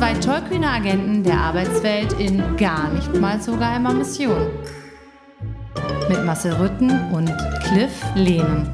[0.00, 4.48] Zwei tollkühne Agenten der Arbeitswelt in gar nicht mal so geheimer Mission.
[6.08, 7.26] Mit Marcel Rütten und
[7.64, 8.72] Cliff Lehnen.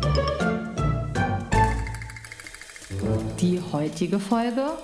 [3.40, 4.78] Die heutige Folge?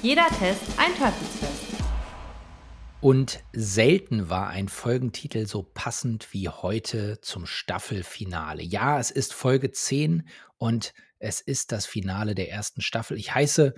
[0.00, 1.82] Jeder Test ein Teufelsfest.
[3.02, 8.62] Und selten war ein Folgentitel so passend wie heute zum Staffelfinale.
[8.62, 10.26] Ja, es ist Folge 10
[10.56, 13.18] und es ist das Finale der ersten Staffel.
[13.18, 13.74] Ich heiße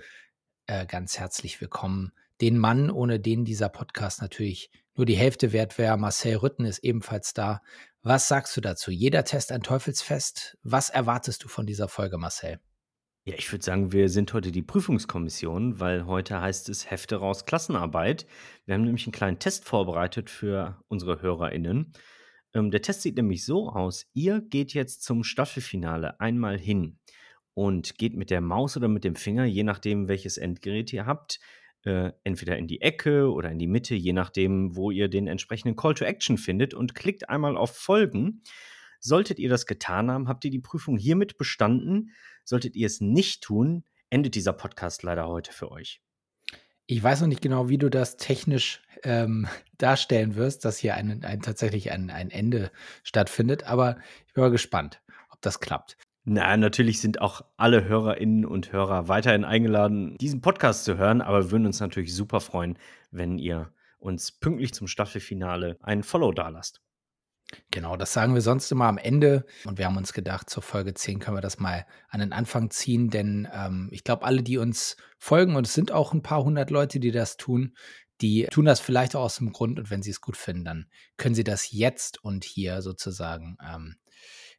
[0.67, 2.11] äh, ganz herzlich willkommen.
[2.41, 6.79] Den Mann, ohne den dieser Podcast natürlich nur die Hälfte wert wäre, Marcel Rütten ist
[6.79, 7.61] ebenfalls da.
[8.01, 8.91] Was sagst du dazu?
[8.91, 10.57] Jeder Test ein Teufelsfest.
[10.63, 12.59] Was erwartest du von dieser Folge, Marcel?
[13.25, 17.45] Ja, ich würde sagen, wir sind heute die Prüfungskommission, weil heute heißt es Hefte raus
[17.45, 18.27] Klassenarbeit.
[18.65, 21.93] Wir haben nämlich einen kleinen Test vorbereitet für unsere HörerInnen.
[22.53, 26.99] Ähm, der Test sieht nämlich so aus: Ihr geht jetzt zum Staffelfinale einmal hin
[27.53, 31.39] und geht mit der Maus oder mit dem Finger, je nachdem, welches Endgerät ihr habt,
[31.85, 35.75] äh, entweder in die Ecke oder in die Mitte, je nachdem, wo ihr den entsprechenden
[35.75, 38.41] Call to Action findet und klickt einmal auf Folgen.
[38.99, 42.11] Solltet ihr das getan haben, habt ihr die Prüfung hiermit bestanden.
[42.45, 46.01] Solltet ihr es nicht tun, endet dieser Podcast leider heute für euch.
[46.85, 51.23] Ich weiß noch nicht genau, wie du das technisch ähm, darstellen wirst, dass hier ein,
[51.23, 52.71] ein tatsächlich ein, ein Ende
[53.03, 55.97] stattfindet, aber ich bin mal gespannt, ob das klappt.
[56.25, 61.45] Na, natürlich sind auch alle Hörerinnen und Hörer weiterhin eingeladen, diesen Podcast zu hören, aber
[61.45, 62.79] wir würden uns natürlich super freuen,
[63.11, 66.81] wenn ihr uns pünktlich zum Staffelfinale einen Follow dalasst.
[67.71, 69.45] Genau, das sagen wir sonst immer am Ende.
[69.65, 72.69] Und wir haben uns gedacht, zur Folge 10 können wir das mal an den Anfang
[72.69, 76.43] ziehen, denn ähm, ich glaube, alle, die uns folgen, und es sind auch ein paar
[76.43, 77.75] hundert Leute, die das tun,
[78.21, 80.85] die tun das vielleicht auch aus dem Grund, und wenn sie es gut finden, dann
[81.17, 83.97] können sie das jetzt und hier sozusagen ähm,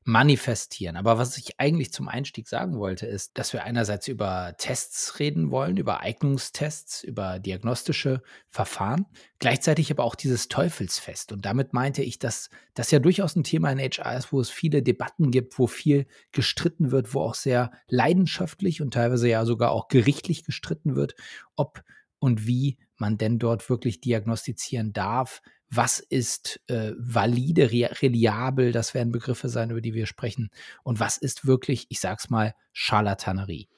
[0.04, 0.96] manifestieren.
[0.96, 5.50] Aber was ich eigentlich zum Einstieg sagen wollte, ist, dass wir einerseits über Tests reden
[5.50, 9.06] wollen, über Eignungstests, über diagnostische Verfahren,
[9.38, 11.32] gleichzeitig aber auch dieses Teufelsfest.
[11.32, 14.50] Und damit meinte ich, dass das ja durchaus ein Thema in HR ist, wo es
[14.50, 19.72] viele Debatten gibt, wo viel gestritten wird, wo auch sehr leidenschaftlich und teilweise ja sogar
[19.72, 21.14] auch gerichtlich gestritten wird,
[21.56, 21.82] ob
[22.18, 25.40] und wie man denn dort wirklich diagnostizieren darf,
[25.76, 30.50] was ist äh, valide, reliabel, das werden Begriffe sein, über die wir sprechen,
[30.82, 33.68] und was ist wirklich, ich sag's mal, Charlatanerie.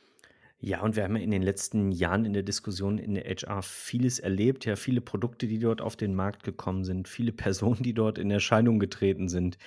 [0.59, 4.19] Ja, und wir haben in den letzten Jahren in der Diskussion in der HR vieles
[4.19, 8.19] erlebt, ja, viele Produkte, die dort auf den Markt gekommen sind, viele Personen, die dort
[8.19, 9.59] in Erscheinung getreten sind,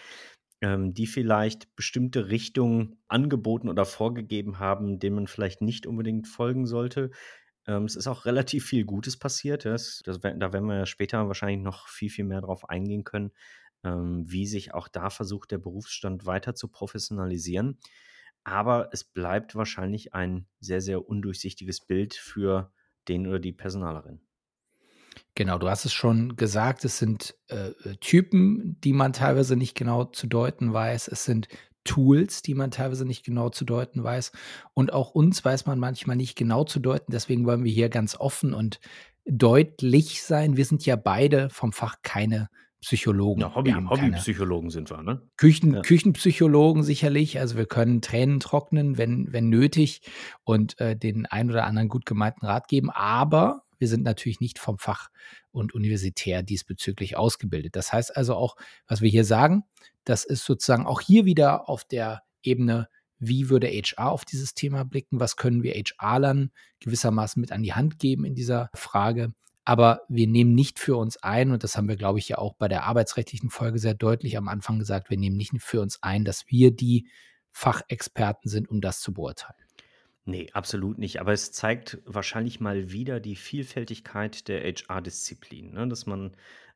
[0.62, 6.66] ähm, die vielleicht bestimmte Richtungen angeboten oder vorgegeben haben, denen man vielleicht nicht unbedingt folgen
[6.66, 7.12] sollte.
[7.70, 9.64] Ähm, es ist auch relativ viel Gutes passiert.
[9.64, 13.32] Das, das, da werden wir später wahrscheinlich noch viel, viel mehr drauf eingehen können,
[13.84, 17.78] ähm, wie sich auch da versucht, der Berufsstand weiter zu professionalisieren.
[18.44, 22.74] Aber es bleibt wahrscheinlich ein sehr, sehr undurchsichtiges Bild für
[23.08, 24.20] den oder die Personalerin.
[25.36, 27.72] Genau, du hast es schon gesagt, es sind äh,
[28.02, 31.08] Typen, die man teilweise nicht genau zu deuten weiß.
[31.08, 31.48] Es sind
[31.90, 34.32] Tools, die man teilweise nicht genau zu deuten weiß.
[34.76, 37.12] Und auch uns weiß man manchmal nicht genau zu deuten.
[37.12, 38.80] Deswegen wollen wir hier ganz offen und
[39.26, 40.56] deutlich sein.
[40.56, 42.50] Wir sind ja beide vom Fach keine
[42.82, 43.42] Psychologen.
[43.42, 45.22] Ja, Hobby, Hobbypsychologen sind wir, ne?
[45.36, 45.82] Küchen, ja.
[45.82, 47.40] Küchenpsychologen sicherlich.
[47.40, 50.02] Also wir können Tränen trocknen, wenn, wenn nötig
[50.44, 52.92] und äh, den ein oder anderen gut gemeinten Rat geben.
[52.92, 55.10] Aber wir sind natürlich nicht vom Fach
[55.52, 57.76] und universitär diesbezüglich ausgebildet.
[57.76, 58.56] Das heißt also auch,
[58.88, 59.64] was wir hier sagen,
[60.10, 62.88] das ist sozusagen auch hier wieder auf der Ebene,
[63.20, 65.20] wie würde HR auf dieses Thema blicken?
[65.20, 69.34] Was können wir HR-Lern gewissermaßen mit an die Hand geben in dieser Frage?
[69.66, 72.56] Aber wir nehmen nicht für uns ein, und das haben wir, glaube ich, ja auch
[72.56, 76.26] bei der arbeitsrechtlichen Folge sehr deutlich am Anfang gesagt, wir nehmen nicht für uns ein,
[76.26, 77.08] dass wir die
[77.52, 79.60] Fachexperten sind, um das zu beurteilen.
[80.26, 81.20] Nee, absolut nicht.
[81.20, 85.88] Aber es zeigt wahrscheinlich mal wieder die Vielfältigkeit der HR-Disziplin, ne?
[85.88, 86.36] dass man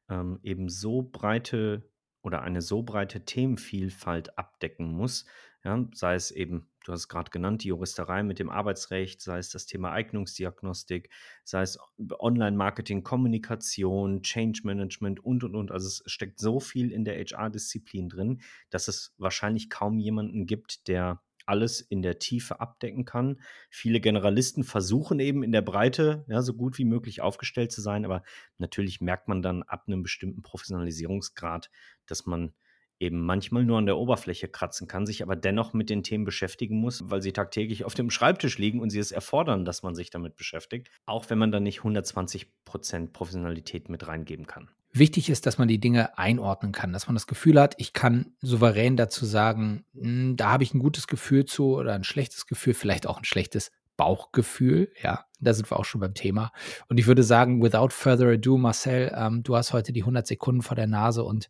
[0.09, 1.83] ähm, eben so breite
[2.23, 5.25] oder eine so breite Themenvielfalt abdecken muss.
[5.63, 5.85] Ja?
[5.93, 9.49] Sei es eben, du hast es gerade genannt, die Juristerei mit dem Arbeitsrecht, sei es
[9.49, 11.09] das Thema Eignungsdiagnostik,
[11.43, 11.77] sei es
[12.19, 15.71] Online-Marketing, Kommunikation, Change Management und, und, und.
[15.71, 20.87] Also es steckt so viel in der HR-Disziplin drin, dass es wahrscheinlich kaum jemanden gibt,
[20.87, 23.41] der alles in der Tiefe abdecken kann.
[23.69, 28.05] Viele Generalisten versuchen eben in der Breite ja, so gut wie möglich aufgestellt zu sein,
[28.05, 28.23] aber
[28.57, 31.69] natürlich merkt man dann ab einem bestimmten Professionalisierungsgrad,
[32.07, 32.53] dass man
[33.00, 36.77] eben manchmal nur an der Oberfläche kratzen kann, sich aber dennoch mit den Themen beschäftigen
[36.77, 40.09] muss, weil sie tagtäglich auf dem Schreibtisch liegen und sie es erfordern, dass man sich
[40.09, 44.69] damit beschäftigt, auch wenn man da nicht 120 Prozent Professionalität mit reingeben kann.
[44.95, 48.35] Wichtig ist, dass man die Dinge einordnen kann, dass man das Gefühl hat, ich kann
[48.41, 52.75] souverän dazu sagen, hm, da habe ich ein gutes Gefühl zu oder ein schlechtes Gefühl,
[52.75, 54.92] vielleicht auch ein schlechtes Bauchgefühl.
[55.01, 56.51] Ja, da sind wir auch schon beim Thema.
[56.88, 60.62] Und ich würde sagen, without further ado, Marcel, ähm, du hast heute die 100 Sekunden
[60.62, 61.50] vor der Nase und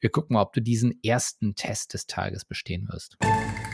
[0.00, 3.16] wir gucken mal, ob du diesen ersten Test des Tages bestehen wirst.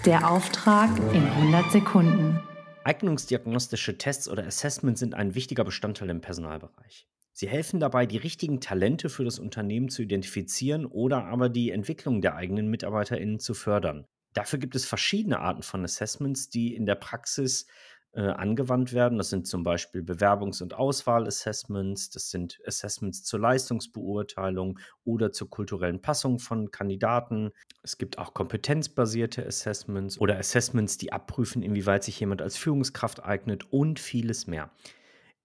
[0.05, 2.41] Der Auftrag in 100 Sekunden.
[2.85, 7.09] Eignungsdiagnostische Tests oder Assessments sind ein wichtiger Bestandteil im Personalbereich.
[7.33, 12.23] Sie helfen dabei, die richtigen Talente für das Unternehmen zu identifizieren oder aber die Entwicklung
[12.23, 14.07] der eigenen MitarbeiterInnen zu fördern.
[14.33, 17.67] Dafür gibt es verschiedene Arten von Assessments, die in der Praxis
[18.13, 19.19] äh, angewandt werden.
[19.19, 26.01] Das sind zum Beispiel Bewerbungs- und Auswahlassessments, das sind Assessments zur Leistungsbeurteilung oder zur kulturellen
[26.01, 27.51] Passung von Kandidaten.
[27.83, 33.71] Es gibt auch kompetenzbasierte Assessments oder Assessments, die abprüfen, inwieweit sich jemand als Führungskraft eignet
[33.73, 34.71] und vieles mehr.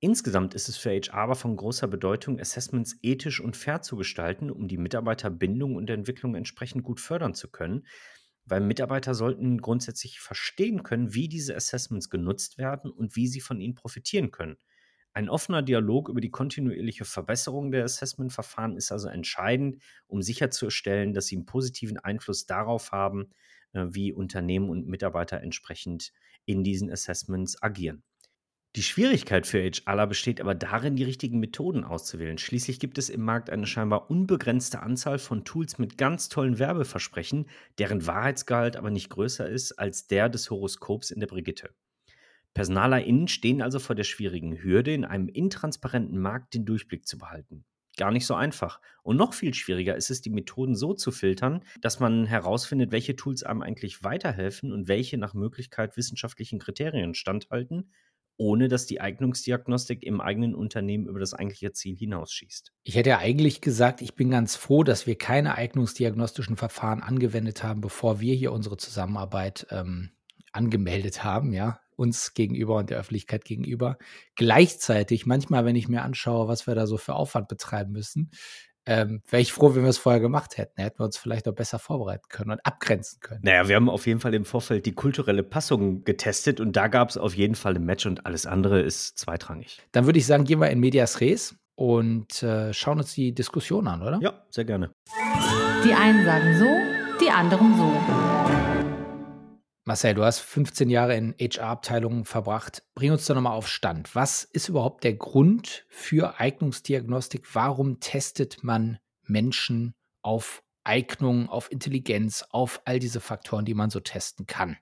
[0.03, 4.49] Insgesamt ist es für HR aber von großer Bedeutung, Assessments ethisch und fair zu gestalten,
[4.49, 7.85] um die Mitarbeiterbindung und Entwicklung entsprechend gut fördern zu können.
[8.45, 13.59] Weil Mitarbeiter sollten grundsätzlich verstehen können, wie diese Assessments genutzt werden und wie sie von
[13.59, 14.57] ihnen profitieren können.
[15.13, 21.27] Ein offener Dialog über die kontinuierliche Verbesserung der Assessment-Verfahren ist also entscheidend, um sicherzustellen, dass
[21.27, 23.31] sie einen positiven Einfluss darauf haben,
[23.73, 26.13] äh, wie Unternehmen und Mitarbeiter entsprechend
[26.45, 28.03] in diesen Assessments agieren.
[28.77, 32.37] Die Schwierigkeit für HRler besteht aber darin, die richtigen Methoden auszuwählen.
[32.37, 37.49] Schließlich gibt es im Markt eine scheinbar unbegrenzte Anzahl von Tools mit ganz tollen Werbeversprechen,
[37.79, 41.71] deren Wahrheitsgehalt aber nicht größer ist als der des Horoskops in der Brigitte.
[42.53, 47.65] PersonalerInnen stehen also vor der schwierigen Hürde, in einem intransparenten Markt den Durchblick zu behalten.
[47.97, 48.79] Gar nicht so einfach.
[49.03, 53.17] Und noch viel schwieriger ist es, die Methoden so zu filtern, dass man herausfindet, welche
[53.17, 57.91] Tools einem eigentlich weiterhelfen und welche nach Möglichkeit wissenschaftlichen Kriterien standhalten
[58.41, 62.73] ohne dass die Eignungsdiagnostik im eigenen Unternehmen über das eigentliche Ziel hinausschießt.
[62.83, 67.61] Ich hätte ja eigentlich gesagt, ich bin ganz froh, dass wir keine eignungsdiagnostischen Verfahren angewendet
[67.61, 70.09] haben, bevor wir hier unsere Zusammenarbeit ähm,
[70.53, 73.99] angemeldet haben, ja, uns gegenüber und der Öffentlichkeit gegenüber.
[74.35, 78.31] Gleichzeitig, manchmal, wenn ich mir anschaue, was wir da so für Aufwand betreiben müssen,
[78.85, 80.81] ähm, wäre ich froh, wenn wir es vorher gemacht hätten.
[80.81, 83.41] Hätten wir uns vielleicht auch besser vorbereiten können und abgrenzen können.
[83.43, 87.09] Naja, wir haben auf jeden Fall im Vorfeld die kulturelle Passung getestet und da gab
[87.09, 89.81] es auf jeden Fall ein Match und alles andere ist zweitrangig.
[89.91, 93.87] Dann würde ich sagen, gehen wir in Medias Res und äh, schauen uns die Diskussion
[93.87, 94.19] an, oder?
[94.21, 94.91] Ja, sehr gerne.
[95.83, 96.67] Die einen sagen so,
[97.23, 98.80] die anderen so.
[99.83, 102.83] Marcel, du hast 15 Jahre in HR-Abteilungen verbracht.
[102.93, 104.13] Bring uns doch nochmal auf Stand.
[104.13, 107.55] Was ist überhaupt der Grund für Eignungsdiagnostik?
[107.55, 113.99] Warum testet man Menschen auf Eignung, auf Intelligenz, auf all diese Faktoren, die man so
[113.99, 114.77] testen kann?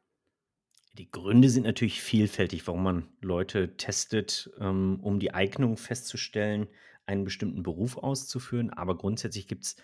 [0.97, 6.67] Die Gründe sind natürlich vielfältig, warum man Leute testet, ähm, um die Eignung festzustellen,
[7.05, 8.69] einen bestimmten Beruf auszuführen.
[8.69, 9.75] Aber grundsätzlich gibt es,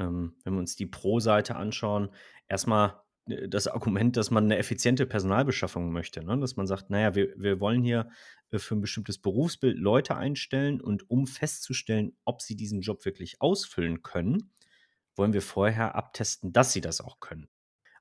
[0.00, 2.08] ähm, wenn wir uns die Pro-Seite anschauen,
[2.48, 6.24] erstmal das Argument, dass man eine effiziente Personalbeschaffung möchte.
[6.24, 6.38] Ne?
[6.38, 8.08] Dass man sagt, naja, wir, wir wollen hier
[8.50, 13.40] äh, für ein bestimmtes Berufsbild Leute einstellen und um festzustellen, ob sie diesen Job wirklich
[13.40, 14.52] ausfüllen können,
[15.16, 17.48] wollen wir vorher abtesten, dass sie das auch können.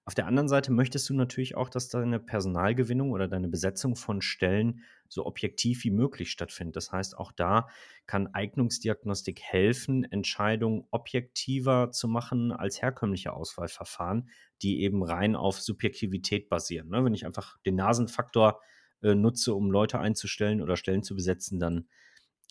[0.08, 4.22] Auf der anderen Seite möchtest du natürlich auch, dass deine Personalgewinnung oder deine Besetzung von
[4.22, 6.76] Stellen so objektiv wie möglich stattfindet.
[6.76, 7.68] Das heißt, auch da
[8.06, 14.30] kann Eignungsdiagnostik helfen, Entscheidungen objektiver zu machen als herkömmliche Auswahlverfahren,
[14.62, 16.90] die eben rein auf Subjektivität basieren.
[16.90, 17.04] Ne?
[17.04, 18.62] Wenn ich einfach den Nasenfaktor
[19.02, 21.88] äh, nutze, um Leute einzustellen oder Stellen zu besetzen, dann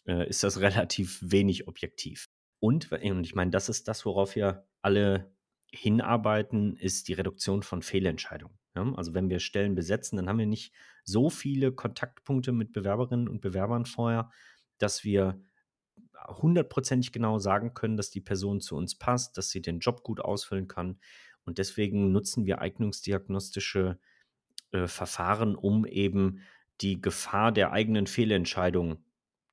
[0.07, 2.29] äh, ist das relativ wenig objektiv.
[2.59, 5.33] Und, und ich meine, das ist das, worauf wir alle
[5.75, 8.57] hinarbeiten, ist die Reduktion von Fehlentscheidungen.
[8.75, 10.73] Ja, also wenn wir Stellen besetzen, dann haben wir nicht
[11.05, 14.31] so viele Kontaktpunkte mit Bewerberinnen und Bewerbern vorher,
[14.79, 15.41] dass wir
[16.29, 20.21] hundertprozentig genau sagen können, dass die Person zu uns passt, dass sie den Job gut
[20.21, 20.99] ausfüllen kann.
[21.45, 23.99] Und deswegen nutzen wir eignungsdiagnostische
[24.73, 26.41] äh, Verfahren, um eben
[26.81, 29.05] die Gefahr der eigenen Fehlentscheidung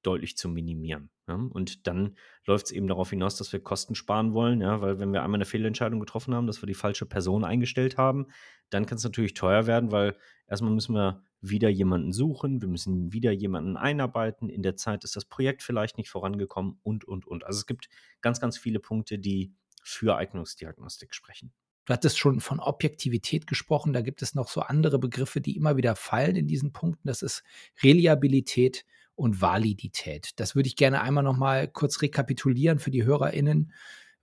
[0.02, 1.10] deutlich zu minimieren.
[1.28, 1.36] Ja?
[1.36, 2.16] Und dann
[2.46, 4.82] läuft es eben darauf hinaus, dass wir Kosten sparen wollen, ja?
[4.82, 8.28] weil wenn wir einmal eine Fehlentscheidung getroffen haben, dass wir die falsche Person eingestellt haben,
[8.70, 10.16] dann kann es natürlich teuer werden, weil
[10.48, 15.16] erstmal müssen wir wieder jemanden suchen, wir müssen wieder jemanden einarbeiten, in der Zeit ist
[15.16, 17.46] das Projekt vielleicht nicht vorangekommen und, und, und.
[17.46, 17.90] Also es gibt
[18.22, 19.54] ganz, ganz viele Punkte, die
[19.84, 21.52] für Eignungsdiagnostik sprechen.
[21.86, 23.92] Du hattest schon von Objektivität gesprochen.
[23.92, 27.08] Da gibt es noch so andere Begriffe, die immer wieder fallen in diesen Punkten.
[27.08, 27.44] Das ist
[27.82, 30.32] Reliabilität und Validität.
[30.38, 33.74] Das würde ich gerne einmal noch mal kurz rekapitulieren für die HörerInnen.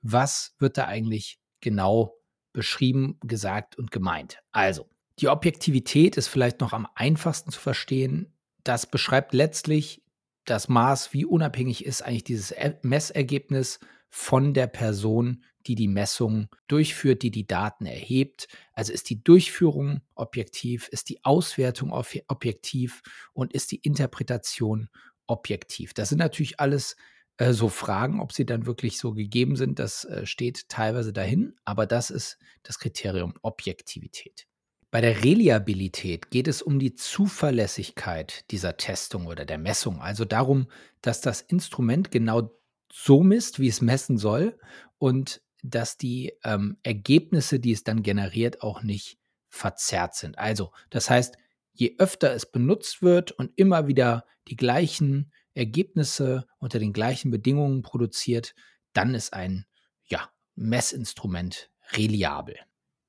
[0.03, 2.17] Was wird da eigentlich genau
[2.53, 4.39] beschrieben, gesagt und gemeint?
[4.53, 8.33] Also, die Objektivität ist vielleicht noch am einfachsten zu verstehen.
[8.65, 10.03] Das beschreibt letztlich
[10.45, 17.23] das Maß, wie unabhängig ist eigentlich dieses Messergebnis von der Person, die die Messung durchführt,
[17.23, 18.49] die die Daten erhebt.
[18.73, 24.89] Also ist die Durchführung objektiv, ist die Auswertung objektiv und ist die Interpretation
[25.27, 25.93] objektiv.
[25.93, 26.97] Das sind natürlich alles
[27.37, 31.55] äh, so Fragen, ob sie dann wirklich so gegeben sind, das äh, steht teilweise dahin,
[31.65, 34.47] aber das ist das Kriterium Objektivität.
[34.91, 40.69] Bei der Reliabilität geht es um die Zuverlässigkeit dieser Testung oder der Messung, also darum,
[41.03, 42.58] dass das Instrument genau
[42.93, 44.59] so misst, wie es messen soll
[44.99, 49.19] und dass die ähm, Ergebnisse, die es dann generiert, auch nicht
[49.49, 50.39] verzerrt sind.
[50.39, 51.37] Also, das heißt,
[51.73, 57.83] je öfter es benutzt wird und immer wieder die gleichen Ergebnisse unter den gleichen Bedingungen
[57.83, 58.55] produziert,
[58.93, 59.67] dann ist ein
[60.07, 62.57] ja, Messinstrument reliabel.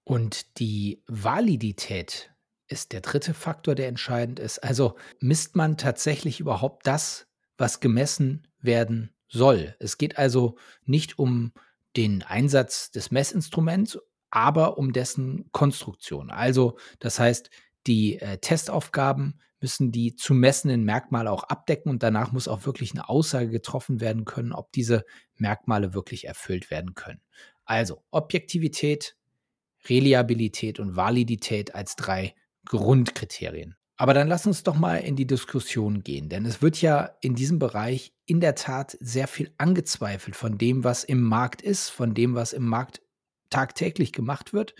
[0.03, 2.31] Und die Validität
[2.67, 4.59] ist der dritte Faktor, der entscheidend ist.
[4.59, 9.75] Also misst man tatsächlich überhaupt das, was gemessen werden soll.
[9.79, 11.53] Es geht also nicht um
[11.95, 13.97] den Einsatz des Messinstruments,
[14.29, 16.29] aber um dessen Konstruktion.
[16.29, 17.49] Also das heißt,
[17.87, 22.91] die äh, Testaufgaben müssen die zu messenden Merkmale auch abdecken und danach muss auch wirklich
[22.91, 25.05] eine Aussage getroffen werden können, ob diese
[25.35, 27.21] Merkmale wirklich erfüllt werden können.
[27.65, 29.17] Also Objektivität,
[29.87, 33.75] Reliabilität und Validität als drei Grundkriterien.
[33.99, 37.35] Aber dann lass uns doch mal in die Diskussion gehen, denn es wird ja in
[37.35, 42.13] diesem Bereich in der Tat sehr viel angezweifelt von dem, was im Markt ist, von
[42.13, 43.01] dem, was im Markt
[43.49, 44.73] tagtäglich gemacht wird.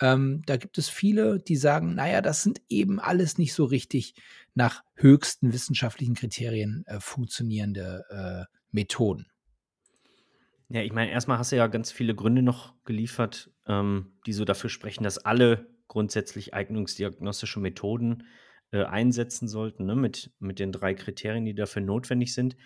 [0.00, 4.14] Ähm, da gibt es viele, die sagen, naja, das sind eben alles nicht so richtig
[4.54, 9.26] nach höchsten wissenschaftlichen Kriterien äh, funktionierende äh, Methoden.
[10.68, 14.44] Ja, ich meine, erstmal hast du ja ganz viele Gründe noch geliefert, ähm, die so
[14.44, 18.22] dafür sprechen, dass alle grundsätzlich eignungsdiagnostische Methoden
[18.72, 22.56] äh, einsetzen sollten, ne, mit, mit den drei Kriterien, die dafür notwendig sind.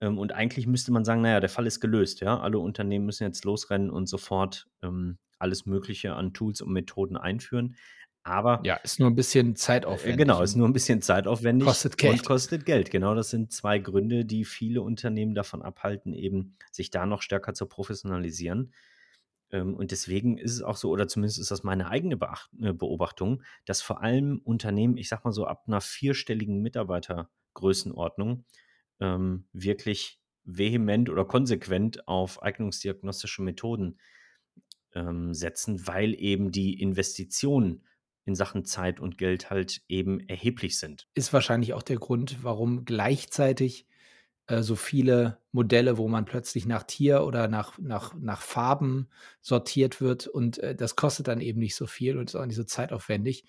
[0.00, 2.38] Ähm, und eigentlich müsste man sagen, naja, der Fall ist gelöst, ja.
[2.38, 7.76] Alle Unternehmen müssen jetzt losrennen und sofort ähm, alles Mögliche an Tools und Methoden einführen.
[8.24, 10.18] Aber ja, ist nur ein bisschen äh, zeitaufwendig.
[10.18, 12.14] Genau, ist nur ein bisschen zeitaufwendig kostet Geld.
[12.14, 12.90] und kostet Geld.
[12.90, 17.54] Genau, das sind zwei Gründe, die viele Unternehmen davon abhalten, eben sich da noch stärker
[17.54, 18.72] zu professionalisieren.
[19.50, 22.18] Ähm, und deswegen ist es auch so, oder zumindest ist das meine eigene
[22.60, 28.44] äh, Beobachtung, dass vor allem Unternehmen, ich sag mal so ab einer vierstelligen Mitarbeitergrößenordnung,
[29.00, 33.98] ähm, wirklich vehement oder konsequent auf eignungsdiagnostische Methoden
[34.94, 37.84] ähm, setzen, weil eben die Investitionen
[38.24, 41.08] in Sachen Zeit und Geld halt eben erheblich sind.
[41.14, 43.86] Ist wahrscheinlich auch der Grund, warum gleichzeitig
[44.46, 49.08] äh, so viele Modelle, wo man plötzlich nach Tier oder nach, nach, nach Farben
[49.40, 52.56] sortiert wird und äh, das kostet dann eben nicht so viel und ist auch nicht
[52.56, 53.44] so zeitaufwendig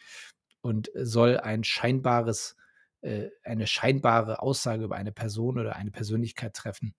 [0.62, 2.56] und soll ein scheinbares,
[3.02, 6.96] äh, eine scheinbare Aussage über eine Person oder eine Persönlichkeit treffen.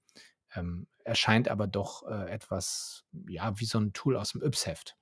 [0.54, 4.97] Ähm, erscheint aber doch äh, etwas, ja, wie so ein Tool aus dem Yps-Heft.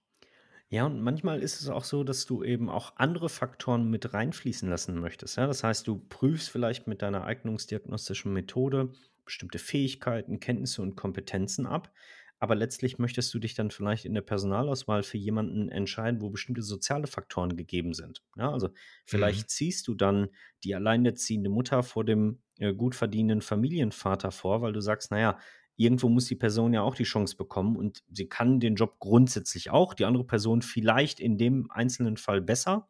[0.69, 4.69] Ja, und manchmal ist es auch so, dass du eben auch andere Faktoren mit reinfließen
[4.69, 5.37] lassen möchtest.
[5.37, 5.47] Ja?
[5.47, 8.93] Das heißt, du prüfst vielleicht mit deiner eignungsdiagnostischen Methode
[9.25, 11.93] bestimmte Fähigkeiten, Kenntnisse und Kompetenzen ab.
[12.39, 16.63] Aber letztlich möchtest du dich dann vielleicht in der Personalauswahl für jemanden entscheiden, wo bestimmte
[16.63, 18.23] soziale Faktoren gegeben sind.
[18.37, 18.71] Ja, also
[19.07, 19.49] vielleicht mhm.
[19.49, 20.29] ziehst du dann
[20.63, 25.39] die alleinerziehende Mutter vor dem äh, gut verdienenden Familienvater vor, weil du sagst, naja,
[25.77, 29.71] irgendwo muss die Person ja auch die Chance bekommen und sie kann den Job grundsätzlich
[29.71, 32.89] auch, die andere Person vielleicht in dem einzelnen Fall besser,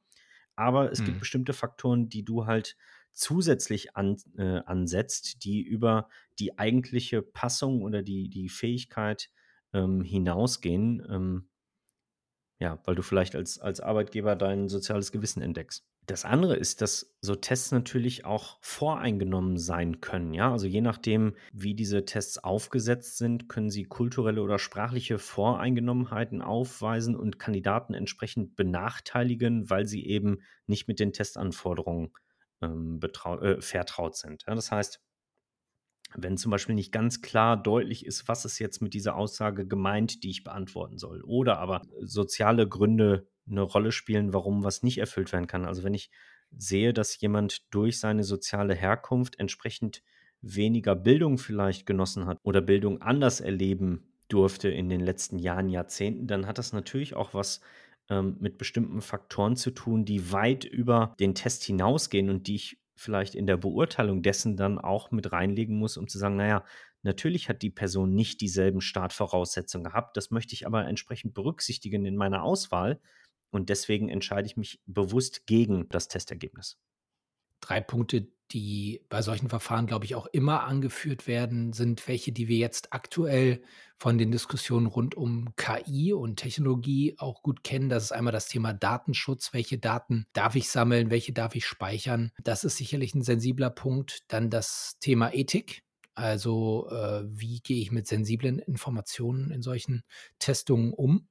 [0.54, 1.06] aber es mhm.
[1.06, 2.76] gibt bestimmte Faktoren, die du halt
[3.12, 9.30] zusätzlich an, äh, ansetzt, die über die eigentliche Passung oder die, die Fähigkeit
[9.72, 11.48] ähm, hinausgehen, ähm,
[12.58, 15.84] ja, weil du vielleicht als, als Arbeitgeber dein soziales Gewissen entdeckst.
[16.06, 20.32] Das andere ist, dass so Tests natürlich auch voreingenommen sein können.
[20.34, 26.42] Ja, also je nachdem, wie diese Tests aufgesetzt sind, können sie kulturelle oder sprachliche Voreingenommenheiten
[26.42, 32.12] aufweisen und Kandidaten entsprechend benachteiligen, weil sie eben nicht mit den Testanforderungen
[32.62, 34.44] ähm, äh, vertraut sind.
[34.46, 35.00] Ja, das heißt,
[36.18, 40.23] wenn zum Beispiel nicht ganz klar deutlich ist, was ist jetzt mit dieser Aussage gemeint,
[40.23, 45.32] die ich beantworten soll, oder aber soziale Gründe eine Rolle spielen, warum was nicht erfüllt
[45.32, 45.64] werden kann.
[45.64, 46.11] Also wenn ich
[46.56, 50.02] sehe, dass jemand durch seine soziale Herkunft entsprechend
[50.40, 56.26] weniger Bildung vielleicht genossen hat oder Bildung anders erleben durfte in den letzten Jahren, Jahrzehnten,
[56.26, 57.61] dann hat das natürlich auch was
[58.08, 62.78] ähm, mit bestimmten Faktoren zu tun, die weit über den Test hinausgehen und die ich
[62.96, 66.64] vielleicht in der Beurteilung dessen dann auch mit reinlegen muss, um zu sagen, naja,
[67.02, 72.16] natürlich hat die Person nicht dieselben Startvoraussetzungen gehabt, das möchte ich aber entsprechend berücksichtigen in
[72.16, 73.00] meiner Auswahl
[73.50, 76.78] und deswegen entscheide ich mich bewusst gegen das Testergebnis.
[77.66, 82.46] Drei Punkte, die bei solchen Verfahren, glaube ich, auch immer angeführt werden, sind welche, die
[82.46, 83.61] wir jetzt aktuell
[83.99, 87.88] von den Diskussionen rund um KI und Technologie auch gut kennen.
[87.88, 89.52] Das ist einmal das Thema Datenschutz.
[89.52, 91.11] Welche Daten darf ich sammeln?
[91.11, 92.30] Welche darf ich speichern?
[92.44, 94.20] Das ist sicherlich ein sensibler Punkt.
[94.28, 95.82] Dann das Thema Ethik.
[96.14, 100.04] Also äh, wie gehe ich mit sensiblen Informationen in solchen
[100.38, 101.26] Testungen um?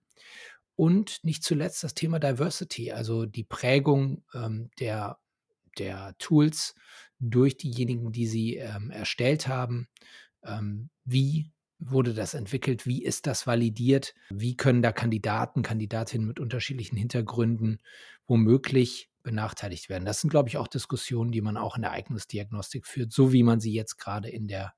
[0.75, 5.17] Und nicht zuletzt das Thema Diversity, also die Prägung ähm, der,
[5.75, 6.75] der Tools
[7.19, 9.87] durch diejenigen, die sie ähm, erstellt haben.
[10.43, 12.85] Ähm, wie wurde das entwickelt?
[12.85, 14.13] Wie ist das validiert?
[14.29, 17.81] Wie können da Kandidaten, Kandidatinnen mit unterschiedlichen Hintergründen
[18.27, 20.05] womöglich benachteiligt werden?
[20.05, 23.43] Das sind, glaube ich, auch Diskussionen, die man auch in der Eignungsdiagnostik führt, so wie
[23.43, 24.73] man sie jetzt gerade in der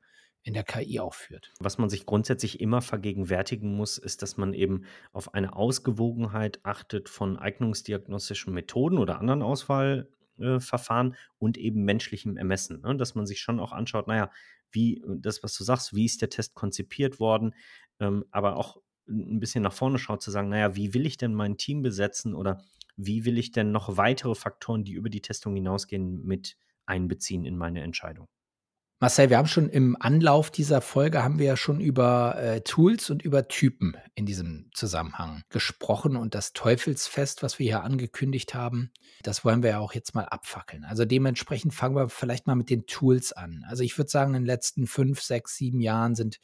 [0.48, 1.52] in der KI auch führt.
[1.60, 7.10] Was man sich grundsätzlich immer vergegenwärtigen muss, ist, dass man eben auf eine Ausgewogenheit achtet
[7.10, 12.82] von eignungsdiagnostischen Methoden oder anderen Auswahl, äh, Verfahren und eben menschlichem Ermessen.
[12.82, 12.96] Ne?
[12.96, 14.32] Dass man sich schon auch anschaut, naja,
[14.72, 17.54] wie das, was du sagst, wie ist der Test konzipiert worden,
[18.00, 18.78] ähm, aber auch
[19.08, 22.34] ein bisschen nach vorne schaut, zu sagen, naja, wie will ich denn mein Team besetzen
[22.36, 22.62] oder
[22.98, 27.58] wie will ich denn noch weitere Faktoren, die über die Testung hinausgehen, mit einbeziehen in
[27.58, 28.28] meine Entscheidung?
[29.00, 33.12] Marcel, wir haben schon im Anlauf dieser Folge haben wir ja schon über äh, Tools
[33.12, 38.92] und über Typen in diesem Zusammenhang gesprochen und das Teufelsfest, was wir hier angekündigt haben,
[39.22, 40.84] das wollen wir ja auch jetzt mal abfackeln.
[40.84, 43.64] Also dementsprechend fangen wir vielleicht mal mit den Tools an.
[43.68, 46.40] Also ich würde sagen, in den letzten fünf, sechs, sieben Jahren sind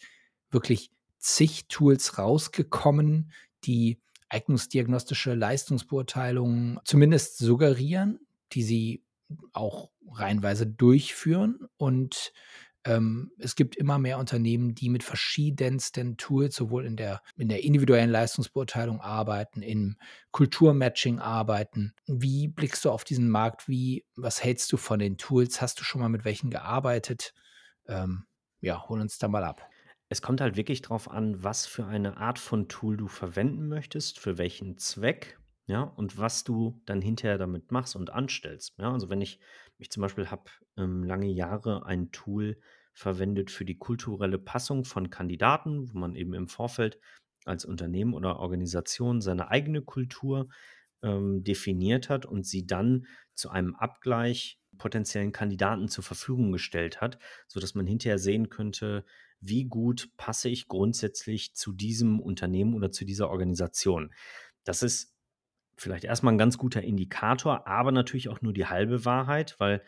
[0.51, 3.31] wirklich zig Tools rausgekommen,
[3.63, 8.19] die eignungsdiagnostische Leistungsbeurteilungen zumindest suggerieren,
[8.51, 9.02] die sie
[9.51, 11.67] auch reihenweise durchführen.
[11.77, 12.33] Und
[12.85, 17.63] ähm, es gibt immer mehr Unternehmen, die mit verschiedensten Tools sowohl in der, in der
[17.63, 19.97] individuellen Leistungsbeurteilung arbeiten, im
[20.31, 21.93] Kulturmatching arbeiten.
[22.07, 23.69] Wie blickst du auf diesen Markt?
[23.69, 25.61] Wie, was hältst du von den Tools?
[25.61, 27.33] Hast du schon mal mit welchen gearbeitet?
[27.87, 28.25] Ähm,
[28.59, 29.69] ja, hol uns da mal ab.
[30.09, 34.19] Es kommt halt wirklich darauf an, was für eine Art von Tool du verwenden möchtest,
[34.19, 38.73] für welchen Zweck ja, und was du dann hinterher damit machst und anstellst.
[38.77, 39.39] Ja, also wenn ich
[39.77, 42.59] ich zum Beispiel habe ähm, lange Jahre ein Tool
[42.93, 46.99] verwendet für die kulturelle Passung von Kandidaten, wo man eben im Vorfeld
[47.45, 50.47] als Unternehmen oder Organisation seine eigene Kultur
[51.01, 57.19] ähm, definiert hat und sie dann zu einem Abgleich potenziellen Kandidaten zur Verfügung gestellt hat,
[57.47, 59.05] sodass man hinterher sehen könnte,
[59.39, 64.13] wie gut passe ich grundsätzlich zu diesem Unternehmen oder zu dieser Organisation.
[64.63, 65.12] Das ist
[65.75, 69.83] vielleicht erstmal ein ganz guter Indikator, aber natürlich auch nur die halbe Wahrheit, weil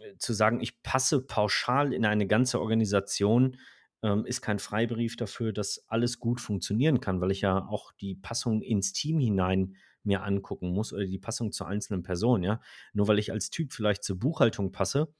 [0.00, 3.56] äh, zu sagen, ich passe pauschal in eine ganze Organisation,
[4.02, 8.14] ähm, ist kein Freibrief dafür, dass alles gut funktionieren kann, weil ich ja auch die
[8.14, 12.60] Passung ins Team hinein mir angucken muss oder die Passung zur einzelnen Person, ja.
[12.92, 15.14] Nur weil ich als Typ vielleicht zur Buchhaltung passe,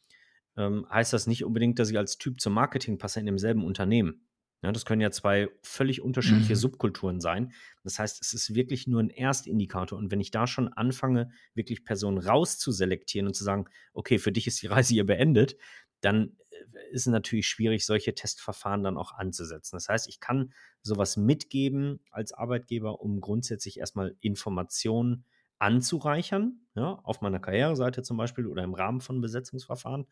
[0.57, 4.26] ähm, heißt das nicht unbedingt, dass ich als Typ zum Marketing passe in demselben Unternehmen.
[4.64, 6.59] Ja, das können ja zwei völlig unterschiedliche mhm.
[6.59, 7.53] Subkulturen sein.
[7.83, 9.98] Das heißt, es ist wirklich nur ein Erstindikator.
[9.98, 14.46] Und wenn ich da schon anfange, wirklich Personen rauszuselektieren und zu sagen, okay, für dich
[14.46, 15.59] ist die Reise hier beendet,
[16.00, 19.77] dann äh, ist es natürlich schwierig, solche Testverfahren dann auch anzusetzen.
[19.77, 25.27] Das heißt, ich kann sowas mitgeben als Arbeitgeber, um grundsätzlich erstmal Informationen
[25.59, 30.07] anzureichern, ja, auf meiner Karriereseite zum Beispiel oder im Rahmen von Besetzungsverfahren.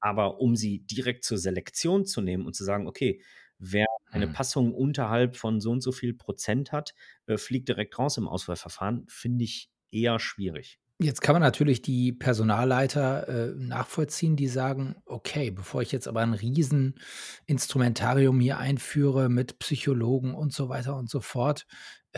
[0.00, 3.22] Aber um sie direkt zur Selektion zu nehmen und zu sagen, okay,
[3.58, 4.32] wer eine mhm.
[4.32, 6.94] Passung unterhalb von so und so viel Prozent hat,
[7.26, 10.78] äh, fliegt direkt raus im Auswahlverfahren, finde ich eher schwierig.
[11.00, 16.22] Jetzt kann man natürlich die Personalleiter äh, nachvollziehen, die sagen, okay, bevor ich jetzt aber
[16.22, 21.68] ein Rieseninstrumentarium hier einführe mit Psychologen und so weiter und so fort,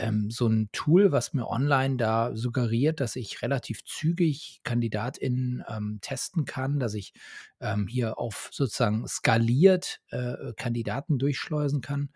[0.01, 5.99] ähm, so ein Tool, was mir online da suggeriert, dass ich relativ zügig KandidatInnen ähm,
[6.01, 7.13] testen kann, dass ich
[7.61, 12.11] ähm, hier auf sozusagen skaliert äh, Kandidaten durchschleusen kann.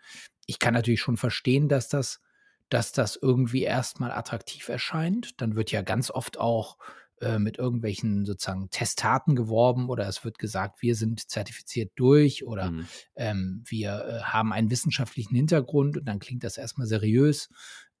[0.45, 2.21] Ich kann natürlich schon verstehen, dass das,
[2.69, 5.39] dass das irgendwie erstmal attraktiv erscheint.
[5.41, 6.77] Dann wird ja ganz oft auch
[7.21, 12.71] äh, mit irgendwelchen sozusagen Testaten geworben oder es wird gesagt, wir sind zertifiziert durch oder
[12.71, 12.87] mhm.
[13.15, 17.49] ähm, wir äh, haben einen wissenschaftlichen Hintergrund und dann klingt das erstmal seriös.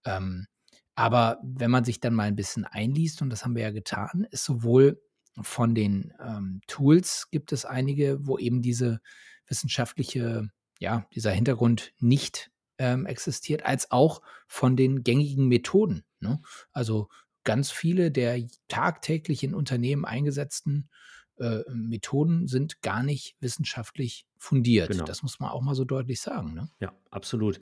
[0.03, 0.47] Ähm,
[0.95, 4.27] aber wenn man sich dann mal ein bisschen einliest, und das haben wir ja getan,
[4.31, 5.01] ist sowohl
[5.41, 9.01] von den ähm, Tools gibt es einige, wo eben diese
[9.47, 10.49] wissenschaftliche,
[10.79, 16.03] ja, dieser Hintergrund nicht ähm, existiert, als auch von den gängigen Methoden.
[16.19, 16.41] Ne?
[16.71, 17.09] Also
[17.45, 20.89] ganz viele der tagtäglich in Unternehmen eingesetzten
[21.37, 24.89] äh, Methoden sind gar nicht wissenschaftlich fundiert.
[24.89, 25.05] Genau.
[25.05, 26.53] Das muss man auch mal so deutlich sagen.
[26.53, 26.69] Ne?
[26.79, 27.59] Ja, absolut.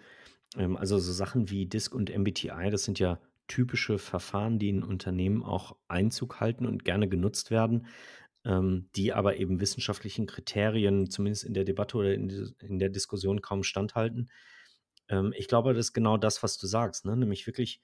[0.57, 4.83] Ähm, also so Sachen wie Disk und MBTI, das sind ja typische Verfahren, die in
[4.83, 7.87] Unternehmen auch Einzug halten und gerne genutzt werden,
[8.45, 12.89] ähm, die aber eben wissenschaftlichen Kriterien, zumindest in der Debatte oder in, die, in der
[12.89, 14.29] Diskussion, kaum standhalten.
[15.09, 17.17] Ähm, ich glaube, das ist genau das, was du sagst, ne?
[17.17, 17.81] nämlich wirklich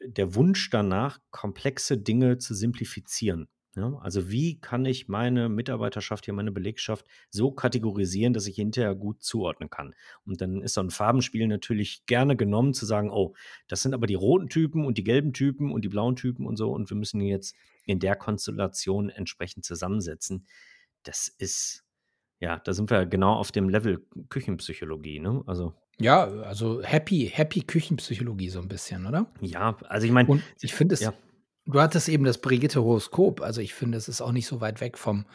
[0.00, 3.48] der Wunsch danach, komplexe Dinge zu simplifizieren.
[3.78, 8.96] Ja, also wie kann ich meine Mitarbeiterschaft hier, meine Belegschaft so kategorisieren, dass ich hinterher
[8.96, 9.94] gut zuordnen kann?
[10.24, 13.34] Und dann ist so ein Farbenspiel natürlich gerne genommen, zu sagen, oh,
[13.68, 16.56] das sind aber die roten Typen und die gelben Typen und die blauen Typen und
[16.56, 20.46] so und wir müssen jetzt in der Konstellation entsprechend zusammensetzen.
[21.04, 21.84] Das ist,
[22.40, 25.44] ja, da sind wir genau auf dem Level Küchenpsychologie, ne?
[25.46, 29.26] Also Ja, also happy, happy Küchenpsychologie so ein bisschen, oder?
[29.40, 31.12] ja, also ich meine, Und ich finde es, ja,
[31.66, 33.40] du hattest eben das Brigitte-Horoskop.
[33.40, 35.26] Also ich finde, es ist auch nicht so weit weg vom,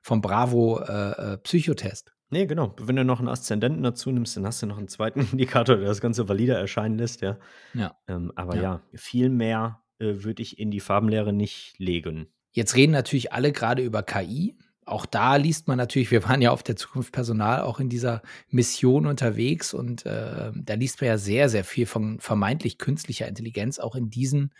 [0.00, 2.12] vom Bravo-Psychotest.
[2.30, 2.74] nee, genau.
[2.80, 5.86] Wenn du noch einen Aszendenten dazu nimmst, dann hast du noch einen zweiten Indikator, der
[5.86, 7.38] das Ganze valider erscheinen lässt, ja.
[7.74, 7.96] ja.
[8.08, 8.62] Ähm, aber Ja.
[8.62, 12.28] ja, viel mehr äh, würde ich in die Farbenlehre nicht legen.
[12.52, 14.56] Jetzt reden natürlich alle gerade über KI.
[14.84, 18.22] Auch da liest man natürlich, wir waren ja auf der Zukunft Personal auch in dieser
[18.48, 23.78] Mission unterwegs und äh, da liest man ja sehr, sehr viel von vermeintlich künstlicher Intelligenz,
[23.78, 24.52] auch in diesen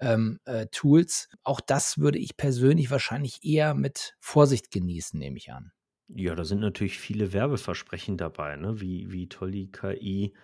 [0.00, 1.28] ähm, äh, Tools.
[1.44, 5.72] Auch das würde ich persönlich wahrscheinlich eher mit Vorsicht genießen, nehme ich an.
[6.08, 8.80] Ja, da sind natürlich viele Werbeversprechen dabei, ne?
[8.80, 10.34] wie, wie toll die KI